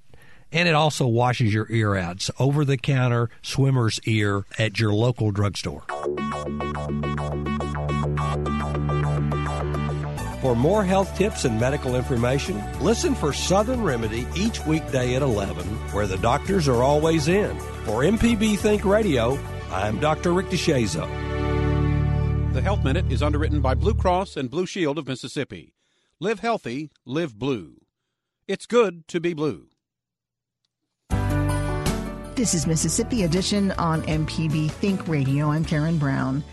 and 0.52 0.68
it 0.68 0.74
also 0.74 1.06
washes 1.06 1.52
your 1.52 1.70
ear 1.70 1.96
out. 1.96 2.16
It's 2.16 2.30
over 2.38 2.64
the 2.64 2.76
counter 2.76 3.30
swimmer's 3.42 4.00
ear 4.04 4.44
at 4.58 4.78
your 4.78 4.92
local 4.92 5.30
drugstore. 5.30 5.84
For 10.46 10.54
more 10.54 10.84
health 10.84 11.18
tips 11.18 11.44
and 11.44 11.58
medical 11.58 11.96
information, 11.96 12.62
listen 12.80 13.16
for 13.16 13.32
Southern 13.32 13.82
Remedy 13.82 14.28
each 14.36 14.64
weekday 14.64 15.16
at 15.16 15.22
11, 15.22 15.66
where 15.90 16.06
the 16.06 16.18
doctors 16.18 16.68
are 16.68 16.84
always 16.84 17.26
in. 17.26 17.58
For 17.84 18.04
MPB 18.04 18.56
Think 18.56 18.84
Radio, 18.84 19.40
I'm 19.72 19.98
Dr. 19.98 20.32
Rick 20.32 20.46
DeShazo. 20.46 21.02
The 22.52 22.62
Health 22.62 22.84
Minute 22.84 23.10
is 23.10 23.24
underwritten 23.24 23.60
by 23.60 23.74
Blue 23.74 23.92
Cross 23.92 24.36
and 24.36 24.48
Blue 24.48 24.66
Shield 24.66 24.98
of 24.98 25.08
Mississippi. 25.08 25.74
Live 26.20 26.38
healthy, 26.38 26.92
live 27.04 27.36
blue. 27.36 27.78
It's 28.46 28.66
good 28.66 29.08
to 29.08 29.18
be 29.18 29.34
blue. 29.34 29.66
This 32.36 32.54
is 32.54 32.68
Mississippi 32.68 33.24
Edition 33.24 33.72
on 33.72 34.02
MPB 34.02 34.70
Think 34.70 35.08
Radio. 35.08 35.50
I'm 35.50 35.64
Karen 35.64 35.98
Brown. 35.98 36.44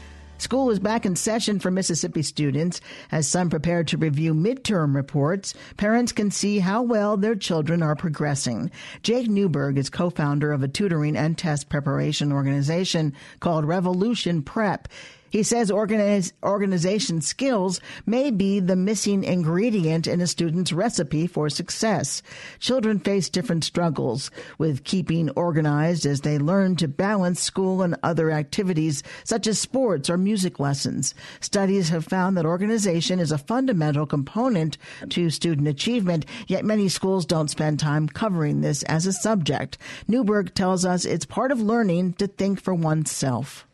School 0.43 0.71
is 0.71 0.79
back 0.79 1.05
in 1.05 1.15
session 1.15 1.57
for 1.57 1.71
Mississippi 1.71 2.21
students. 2.21 2.81
As 3.13 3.29
some 3.29 3.49
prepare 3.49 3.85
to 3.85 3.97
review 3.97 4.33
midterm 4.33 4.93
reports, 4.93 5.53
parents 5.77 6.11
can 6.11 6.31
see 6.31 6.59
how 6.59 6.81
well 6.81 7.15
their 7.15 7.33
children 7.33 7.81
are 7.81 7.95
progressing. 7.95 8.69
Jake 9.03 9.29
Neuberg 9.29 9.77
is 9.77 9.89
co-founder 9.89 10.51
of 10.51 10.61
a 10.61 10.67
tutoring 10.67 11.15
and 11.15 11.37
test 11.37 11.69
preparation 11.69 12.33
organization 12.33 13.13
called 13.39 13.63
Revolution 13.63 14.41
Prep. 14.41 14.89
He 15.33 15.41
says 15.41 15.71
organization 15.71 17.21
skills 17.21 17.81
may 18.05 18.29
be 18.29 18.59
the 18.59 18.75
missing 18.75 19.23
ingredient 19.23 20.05
in 20.05 20.21
a 20.21 20.27
student's 20.27 20.71
recipe 20.71 21.25
for 21.25 21.49
success. 21.49 22.21
Children 22.59 22.99
face 22.99 23.29
different 23.29 23.63
struggles 23.63 24.29
with 24.59 24.83
keeping 24.83 25.31
organized 25.31 26.05
as 26.05 26.21
they 26.21 26.37
learn 26.37 26.75
to 26.75 26.87
balance 26.87 27.39
school 27.41 27.81
and 27.81 27.95
other 28.03 28.29
activities 28.29 29.01
such 29.23 29.47
as 29.47 29.57
sports 29.57 30.07
or 30.07 30.19
music 30.19 30.59
lessons. 30.59 31.15
Studies 31.39 31.89
have 31.89 32.05
found 32.05 32.37
that 32.37 32.45
organization 32.45 33.19
is 33.19 33.31
a 33.31 33.39
fundamental 33.39 34.05
component 34.05 34.77
to 35.09 35.31
student 35.31 35.67
achievement, 35.67 36.27
yet 36.45 36.63
many 36.63 36.87
schools 36.87 37.25
don't 37.25 37.49
spend 37.49 37.79
time 37.79 38.07
covering 38.07 38.61
this 38.61 38.83
as 38.83 39.07
a 39.07 39.13
subject. 39.13 39.79
Neuberg 40.07 40.53
tells 40.53 40.85
us 40.85 41.05
it's 41.05 41.25
part 41.25 41.51
of 41.51 41.59
learning 41.59 42.13
to 42.13 42.27
think 42.27 42.61
for 42.61 42.75
oneself 42.75 43.65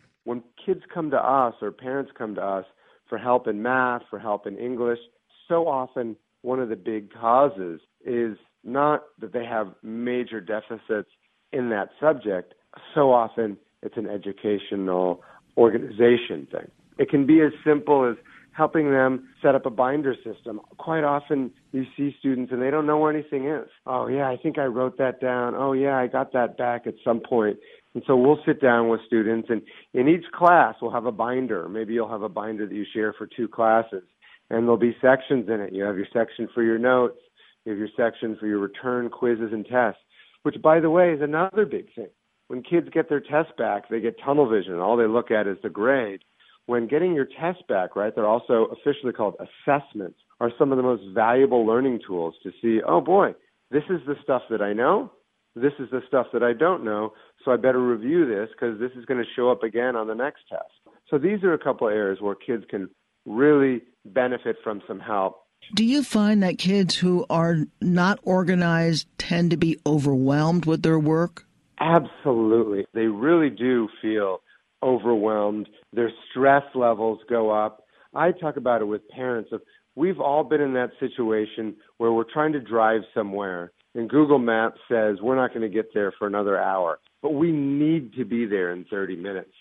kids 0.69 0.81
come 0.93 1.09
to 1.09 1.17
us 1.17 1.55
or 1.63 1.71
parents 1.71 2.11
come 2.15 2.35
to 2.35 2.41
us 2.41 2.65
for 3.07 3.17
help 3.17 3.47
in 3.47 3.63
math, 3.63 4.03
for 4.07 4.19
help 4.19 4.45
in 4.45 4.55
English, 4.57 4.99
so 5.47 5.67
often 5.67 6.15
one 6.43 6.59
of 6.59 6.69
the 6.69 6.75
big 6.75 7.11
causes 7.11 7.81
is 8.05 8.37
not 8.63 9.03
that 9.19 9.33
they 9.33 9.43
have 9.43 9.73
major 9.81 10.39
deficits 10.39 11.09
in 11.51 11.69
that 11.69 11.89
subject. 11.99 12.53
So 12.93 13.11
often 13.11 13.57
it's 13.81 13.97
an 13.97 14.07
educational 14.07 15.21
organization 15.57 16.47
thing. 16.51 16.69
It 16.99 17.09
can 17.09 17.25
be 17.25 17.41
as 17.41 17.51
simple 17.65 18.07
as 18.07 18.15
helping 18.51 18.91
them 18.91 19.27
set 19.41 19.55
up 19.55 19.65
a 19.65 19.71
binder 19.71 20.13
system. 20.23 20.59
Quite 20.77 21.03
often 21.03 21.49
you 21.71 21.85
see 21.97 22.15
students 22.19 22.51
and 22.51 22.61
they 22.61 22.69
don't 22.69 22.85
know 22.85 22.97
where 22.97 23.11
anything 23.11 23.47
is. 23.47 23.67
Oh 23.87 24.07
yeah, 24.07 24.29
I 24.29 24.37
think 24.37 24.59
I 24.59 24.65
wrote 24.65 24.99
that 24.99 25.19
down. 25.19 25.55
Oh 25.55 25.73
yeah, 25.73 25.97
I 25.97 26.05
got 26.05 26.33
that 26.33 26.57
back 26.57 26.85
at 26.85 26.93
some 27.03 27.21
point. 27.21 27.57
And 27.95 28.03
so 28.05 28.15
we'll 28.15 28.39
sit 28.45 28.61
down 28.61 28.89
with 28.89 29.01
students, 29.07 29.49
and 29.49 29.61
in 29.93 30.07
each 30.07 30.25
class 30.31 30.75
we'll 30.81 30.91
have 30.91 31.07
a 31.07 31.11
binder. 31.11 31.67
Maybe 31.67 31.93
you'll 31.93 32.09
have 32.09 32.21
a 32.21 32.29
binder 32.29 32.67
that 32.67 32.75
you 32.75 32.85
share 32.93 33.13
for 33.13 33.25
two 33.25 33.47
classes, 33.47 34.03
and 34.49 34.63
there'll 34.63 34.77
be 34.77 34.95
sections 35.01 35.49
in 35.49 35.59
it. 35.59 35.73
You 35.73 35.83
have 35.83 35.97
your 35.97 36.07
section 36.13 36.47
for 36.53 36.61
your 36.61 36.77
notes, 36.77 37.17
you 37.65 37.71
have 37.71 37.79
your 37.79 37.89
section 37.97 38.37
for 38.39 38.45
your 38.45 38.59
return 38.59 39.09
quizzes 39.09 39.51
and 39.51 39.65
tests, 39.65 40.01
which, 40.43 40.61
by 40.61 40.79
the 40.79 40.89
way, 40.89 41.13
is 41.13 41.21
another 41.21 41.65
big 41.65 41.93
thing. 41.95 42.09
When 42.47 42.63
kids 42.63 42.89
get 42.91 43.09
their 43.09 43.19
tests 43.19 43.53
back, 43.57 43.89
they 43.89 43.99
get 43.99 44.19
tunnel 44.23 44.47
vision, 44.47 44.79
all 44.79 44.95
they 44.95 45.07
look 45.07 45.31
at 45.31 45.47
is 45.47 45.57
the 45.63 45.69
grade. 45.69 46.21
When 46.67 46.87
getting 46.87 47.15
your 47.15 47.27
tests 47.39 47.63
back, 47.67 47.95
right, 47.95 48.13
they're 48.13 48.27
also 48.27 48.67
officially 48.71 49.13
called 49.13 49.35
assessments, 49.39 50.19
are 50.39 50.51
some 50.59 50.71
of 50.71 50.77
the 50.77 50.83
most 50.83 51.03
valuable 51.15 51.65
learning 51.65 52.01
tools 52.05 52.35
to 52.43 52.51
see, 52.61 52.81
oh 52.87 53.01
boy, 53.01 53.33
this 53.71 53.83
is 53.89 53.99
the 54.05 54.15
stuff 54.23 54.43
that 54.51 54.61
I 54.61 54.73
know, 54.73 55.11
this 55.55 55.73
is 55.79 55.89
the 55.91 56.01
stuff 56.07 56.27
that 56.33 56.43
I 56.43 56.53
don't 56.53 56.83
know, 56.83 57.13
so 57.43 57.51
I 57.51 57.57
better 57.57 57.81
review 57.81 58.25
this 58.25 58.49
because 58.51 58.79
this 58.79 58.91
is 58.97 59.05
going 59.05 59.21
to 59.21 59.29
show 59.35 59.51
up 59.51 59.63
again 59.63 59.95
on 59.95 60.07
the 60.07 60.15
next 60.15 60.41
test. 60.49 60.95
So 61.09 61.17
these 61.17 61.43
are 61.43 61.53
a 61.53 61.59
couple 61.59 61.87
of 61.87 61.93
areas 61.93 62.21
where 62.21 62.35
kids 62.35 62.63
can 62.69 62.89
really 63.25 63.81
benefit 64.05 64.57
from 64.63 64.81
some 64.87 64.99
help. 64.99 65.43
Do 65.73 65.83
you 65.83 66.03
find 66.03 66.41
that 66.43 66.57
kids 66.57 66.95
who 66.95 67.25
are 67.29 67.57
not 67.81 68.19
organized 68.23 69.07
tend 69.17 69.51
to 69.51 69.57
be 69.57 69.79
overwhelmed 69.85 70.65
with 70.65 70.83
their 70.83 70.99
work? 70.99 71.45
Absolutely. 71.79 72.85
They 72.93 73.07
really 73.07 73.49
do 73.49 73.87
feel 74.01 74.39
overwhelmed. 74.81 75.67
Their 75.93 76.11
stress 76.29 76.63
levels 76.75 77.19
go 77.29 77.51
up. 77.51 77.83
I 78.15 78.31
talk 78.31 78.57
about 78.57 78.81
it 78.81 78.85
with 78.85 79.07
parents 79.09 79.51
of 79.51 79.61
we've 79.95 80.19
all 80.19 80.43
been 80.43 80.61
in 80.61 80.73
that 80.73 80.91
situation 80.99 81.75
where 81.97 82.11
we're 82.11 82.23
trying 82.23 82.53
to 82.53 82.59
drive 82.59 83.01
somewhere 83.13 83.71
and 83.95 84.09
Google 84.09 84.39
Maps 84.39 84.79
says 84.89 85.17
we're 85.21 85.35
not 85.35 85.49
going 85.49 85.61
to 85.61 85.73
get 85.73 85.93
there 85.93 86.13
for 86.17 86.27
another 86.27 86.59
hour, 86.59 86.99
but 87.21 87.33
we 87.33 87.51
need 87.51 88.13
to 88.13 88.25
be 88.25 88.45
there 88.45 88.71
in 88.71 88.85
30 88.89 89.15
minutes. 89.15 89.51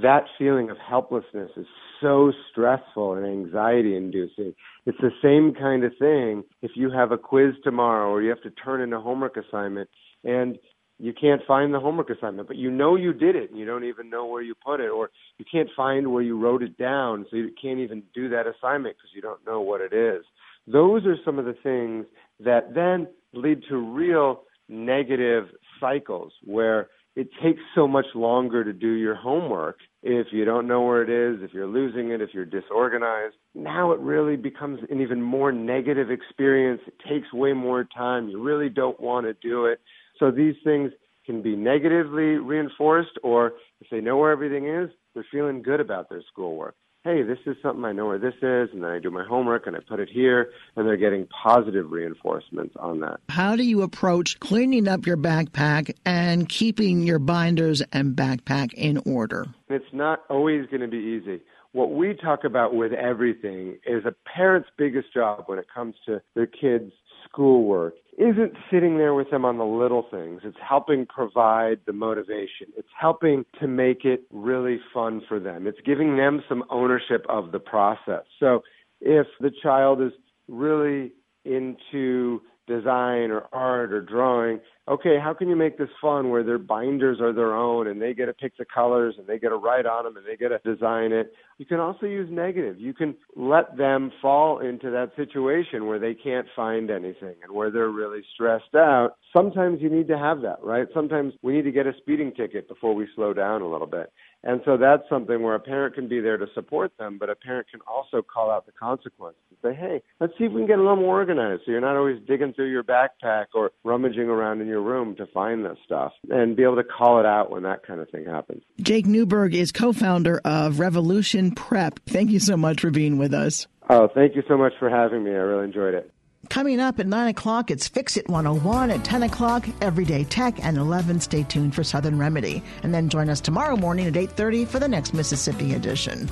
That 0.00 0.24
feeling 0.38 0.70
of 0.70 0.76
helplessness 0.78 1.50
is 1.56 1.66
so 2.00 2.32
stressful 2.50 3.14
and 3.14 3.26
anxiety 3.26 3.96
inducing. 3.96 4.54
It's 4.86 4.98
the 5.00 5.10
same 5.22 5.54
kind 5.54 5.82
of 5.84 5.92
thing 5.98 6.44
if 6.62 6.72
you 6.76 6.90
have 6.90 7.10
a 7.10 7.18
quiz 7.18 7.54
tomorrow 7.64 8.08
or 8.08 8.22
you 8.22 8.28
have 8.28 8.42
to 8.42 8.50
turn 8.50 8.80
in 8.80 8.92
a 8.92 9.00
homework 9.00 9.36
assignment 9.36 9.90
and 10.24 10.56
you 11.00 11.12
can't 11.12 11.42
find 11.46 11.72
the 11.72 11.80
homework 11.80 12.10
assignment, 12.10 12.48
but 12.48 12.56
you 12.56 12.70
know 12.70 12.96
you 12.96 13.12
did 13.12 13.36
it 13.36 13.50
and 13.50 13.58
you 13.58 13.64
don't 13.64 13.84
even 13.84 14.10
know 14.10 14.26
where 14.26 14.42
you 14.42 14.54
put 14.54 14.80
it, 14.80 14.88
or 14.88 15.10
you 15.38 15.44
can't 15.50 15.68
find 15.76 16.12
where 16.12 16.22
you 16.22 16.38
wrote 16.38 16.62
it 16.62 16.76
down, 16.76 17.24
so 17.30 17.36
you 17.36 17.50
can't 17.60 17.78
even 17.78 18.02
do 18.14 18.28
that 18.28 18.46
assignment 18.46 18.96
because 18.96 19.10
you 19.14 19.22
don't 19.22 19.44
know 19.46 19.60
what 19.60 19.80
it 19.80 19.92
is. 19.92 20.24
Those 20.66 21.06
are 21.06 21.16
some 21.24 21.38
of 21.38 21.44
the 21.44 21.54
things 21.62 22.06
that 22.40 22.74
then 22.74 23.08
lead 23.32 23.62
to 23.68 23.76
real 23.76 24.42
negative 24.68 25.44
cycles 25.80 26.32
where 26.44 26.88
it 27.16 27.28
takes 27.42 27.60
so 27.74 27.88
much 27.88 28.06
longer 28.14 28.62
to 28.62 28.72
do 28.72 28.92
your 28.92 29.16
homework 29.16 29.78
if 30.02 30.28
you 30.30 30.44
don't 30.44 30.68
know 30.68 30.82
where 30.82 31.02
it 31.02 31.10
is, 31.10 31.42
if 31.42 31.52
you're 31.52 31.66
losing 31.66 32.10
it, 32.12 32.20
if 32.20 32.30
you're 32.32 32.44
disorganized. 32.44 33.34
Now 33.54 33.90
it 33.90 33.98
really 33.98 34.36
becomes 34.36 34.78
an 34.88 35.00
even 35.00 35.20
more 35.20 35.50
negative 35.50 36.10
experience. 36.12 36.80
It 36.86 36.94
takes 37.08 37.32
way 37.32 37.54
more 37.54 37.82
time. 37.84 38.28
You 38.28 38.40
really 38.40 38.68
don't 38.68 39.00
want 39.00 39.26
to 39.26 39.34
do 39.34 39.66
it. 39.66 39.80
So 40.20 40.30
these 40.30 40.54
things 40.62 40.92
can 41.26 41.42
be 41.42 41.56
negatively 41.56 42.36
reinforced, 42.36 43.18
or 43.22 43.54
if 43.80 43.88
they 43.90 44.00
know 44.00 44.16
where 44.16 44.30
everything 44.30 44.68
is, 44.68 44.88
they're 45.14 45.26
feeling 45.30 45.60
good 45.62 45.80
about 45.80 46.08
their 46.08 46.22
schoolwork 46.30 46.76
hey, 47.08 47.22
this 47.22 47.38
is 47.46 47.56
something 47.62 47.86
I 47.86 47.92
know 47.92 48.04
where 48.06 48.18
this 48.18 48.34
is, 48.34 48.68
and 48.72 48.84
then 48.84 48.90
I 48.90 48.98
do 48.98 49.10
my 49.10 49.24
homework 49.24 49.66
and 49.66 49.74
I 49.74 49.80
put 49.80 49.98
it 49.98 50.10
here, 50.12 50.50
and 50.76 50.86
they're 50.86 50.98
getting 50.98 51.26
positive 51.26 51.90
reinforcements 51.90 52.74
on 52.78 53.00
that. 53.00 53.20
How 53.30 53.56
do 53.56 53.62
you 53.62 53.80
approach 53.80 54.38
cleaning 54.40 54.86
up 54.86 55.06
your 55.06 55.16
backpack 55.16 55.94
and 56.04 56.46
keeping 56.46 57.00
your 57.00 57.18
binders 57.18 57.80
and 57.94 58.14
backpack 58.14 58.74
in 58.74 58.98
order? 59.06 59.46
It's 59.70 59.92
not 59.94 60.24
always 60.28 60.66
going 60.66 60.82
to 60.82 60.88
be 60.88 60.98
easy. 60.98 61.40
What 61.72 61.92
we 61.92 62.12
talk 62.12 62.44
about 62.44 62.74
with 62.74 62.92
everything 62.92 63.78
is 63.86 64.04
a 64.04 64.14
parent's 64.28 64.68
biggest 64.76 65.14
job 65.14 65.44
when 65.46 65.58
it 65.58 65.66
comes 65.74 65.94
to 66.04 66.20
their 66.34 66.46
kids' 66.46 66.92
schoolwork 67.28 67.94
isn't 68.18 68.54
sitting 68.70 68.98
there 68.98 69.14
with 69.14 69.30
them 69.30 69.44
on 69.44 69.58
the 69.58 69.64
little 69.64 70.06
things. 70.10 70.40
It's 70.44 70.56
helping 70.66 71.06
provide 71.06 71.78
the 71.86 71.92
motivation. 71.92 72.66
It's 72.76 72.88
helping 72.98 73.44
to 73.60 73.68
make 73.68 74.04
it 74.04 74.22
really 74.32 74.80
fun 74.92 75.22
for 75.28 75.38
them. 75.38 75.66
It's 75.66 75.78
giving 75.86 76.16
them 76.16 76.42
some 76.48 76.64
ownership 76.68 77.24
of 77.28 77.52
the 77.52 77.60
process. 77.60 78.24
So 78.40 78.62
if 79.00 79.26
the 79.40 79.52
child 79.62 80.02
is 80.02 80.12
really 80.48 81.12
into 81.44 82.42
design 82.68 83.32
or 83.32 83.48
art 83.52 83.92
or 83.92 84.00
drawing, 84.00 84.60
okay, 84.86 85.18
how 85.22 85.34
can 85.34 85.48
you 85.48 85.56
make 85.56 85.76
this 85.76 85.88
fun 86.00 86.30
where 86.30 86.44
their 86.44 86.58
binders 86.58 87.20
are 87.20 87.32
their 87.32 87.54
own 87.54 87.88
and 87.88 88.00
they 88.00 88.14
get 88.14 88.26
to 88.26 88.32
pick 88.32 88.56
the 88.56 88.64
colors 88.64 89.14
and 89.18 89.26
they 89.26 89.38
get 89.38 89.48
to 89.48 89.56
write 89.56 89.86
on 89.86 90.04
them 90.04 90.16
and 90.16 90.24
they 90.26 90.36
get 90.36 90.48
to 90.48 90.58
design 90.58 91.12
it? 91.12 91.32
You 91.58 91.66
can 91.66 91.80
also 91.80 92.06
use 92.06 92.28
negative. 92.30 92.78
You 92.78 92.94
can 92.94 93.16
let 93.34 93.76
them 93.76 94.12
fall 94.22 94.60
into 94.60 94.90
that 94.90 95.10
situation 95.16 95.86
where 95.86 95.98
they 95.98 96.14
can't 96.14 96.46
find 96.54 96.90
anything 96.90 97.34
and 97.42 97.52
where 97.52 97.70
they're 97.70 97.90
really 97.90 98.20
stressed 98.34 98.74
out. 98.76 99.16
Sometimes 99.36 99.80
you 99.82 99.90
need 99.90 100.08
to 100.08 100.18
have 100.18 100.40
that, 100.42 100.58
right? 100.62 100.86
Sometimes 100.94 101.34
we 101.42 101.54
need 101.54 101.62
to 101.62 101.72
get 101.72 101.86
a 101.86 101.92
speeding 101.98 102.32
ticket 102.32 102.68
before 102.68 102.94
we 102.94 103.08
slow 103.16 103.32
down 103.32 103.62
a 103.62 103.68
little 103.68 103.86
bit. 103.86 104.12
And 104.44 104.60
so 104.64 104.76
that's 104.76 105.02
something 105.08 105.42
where 105.42 105.54
a 105.54 105.60
parent 105.60 105.94
can 105.94 106.08
be 106.08 106.20
there 106.20 106.36
to 106.36 106.46
support 106.54 106.92
them, 106.98 107.18
but 107.18 107.28
a 107.28 107.34
parent 107.34 107.68
can 107.70 107.80
also 107.86 108.22
call 108.22 108.50
out 108.50 108.66
the 108.66 108.72
consequences 108.72 109.40
and 109.50 109.58
say, 109.62 109.78
hey, 109.78 110.00
let's 110.20 110.32
see 110.38 110.44
if 110.44 110.52
we 110.52 110.60
can 110.60 110.66
get 110.66 110.78
a 110.78 110.82
little 110.82 110.96
more 110.96 111.18
organized 111.18 111.62
so 111.64 111.72
you're 111.72 111.80
not 111.80 111.96
always 111.96 112.20
digging 112.26 112.52
through 112.52 112.70
your 112.70 112.84
backpack 112.84 113.46
or 113.54 113.72
rummaging 113.84 114.28
around 114.28 114.60
in 114.60 114.68
your 114.68 114.82
room 114.82 115.16
to 115.16 115.26
find 115.26 115.64
this 115.64 115.76
stuff 115.84 116.12
and 116.30 116.56
be 116.56 116.62
able 116.62 116.76
to 116.76 116.84
call 116.84 117.18
it 117.18 117.26
out 117.26 117.50
when 117.50 117.64
that 117.64 117.84
kind 117.84 118.00
of 118.00 118.08
thing 118.10 118.24
happens. 118.24 118.62
Jake 118.80 119.06
Neuberg 119.06 119.54
is 119.54 119.72
co 119.72 119.92
founder 119.92 120.40
of 120.44 120.78
Revolution 120.78 121.50
Prep. 121.50 121.98
Thank 122.06 122.30
you 122.30 122.38
so 122.38 122.56
much 122.56 122.80
for 122.80 122.90
being 122.90 123.18
with 123.18 123.34
us. 123.34 123.66
Oh, 123.90 124.08
thank 124.14 124.36
you 124.36 124.42
so 124.46 124.56
much 124.56 124.72
for 124.78 124.88
having 124.90 125.24
me. 125.24 125.30
I 125.30 125.34
really 125.34 125.64
enjoyed 125.64 125.94
it. 125.94 126.12
Coming 126.48 126.80
up 126.80 126.98
at 126.98 127.06
9 127.06 127.28
o'clock, 127.28 127.70
it's 127.70 127.86
Fix 127.88 128.16
It 128.16 128.26
101. 128.28 128.90
At 128.90 129.04
10 129.04 129.24
o'clock, 129.24 129.68
Everyday 129.80 130.24
Tech. 130.24 130.64
And 130.64 130.78
11, 130.78 131.20
stay 131.20 131.44
tuned 131.44 131.74
for 131.74 131.84
Southern 131.84 132.18
Remedy. 132.18 132.62
And 132.82 132.94
then 132.94 133.08
join 133.08 133.28
us 133.28 133.40
tomorrow 133.40 133.76
morning 133.76 134.06
at 134.06 134.14
8.30 134.14 134.66
for 134.66 134.78
the 134.78 134.88
next 134.88 135.14
Mississippi 135.14 135.74
edition. 135.74 136.28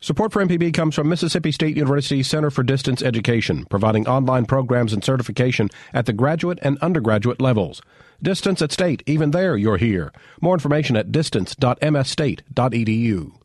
Support 0.00 0.32
for 0.32 0.44
MPB 0.44 0.74
comes 0.74 0.94
from 0.94 1.08
Mississippi 1.08 1.50
State 1.52 1.76
University 1.76 2.22
Center 2.22 2.50
for 2.50 2.62
Distance 2.62 3.02
Education, 3.02 3.64
providing 3.66 4.06
online 4.06 4.46
programs 4.46 4.92
and 4.92 5.02
certification 5.02 5.70
at 5.92 6.06
the 6.06 6.12
graduate 6.12 6.60
and 6.62 6.78
undergraduate 6.78 7.40
levels. 7.40 7.82
Distance 8.22 8.62
at 8.62 8.70
State, 8.72 9.02
even 9.06 9.32
there 9.32 9.56
you're 9.56 9.76
here. 9.76 10.12
More 10.40 10.54
information 10.54 10.96
at 10.96 11.10
distance.msstate.edu. 11.12 13.37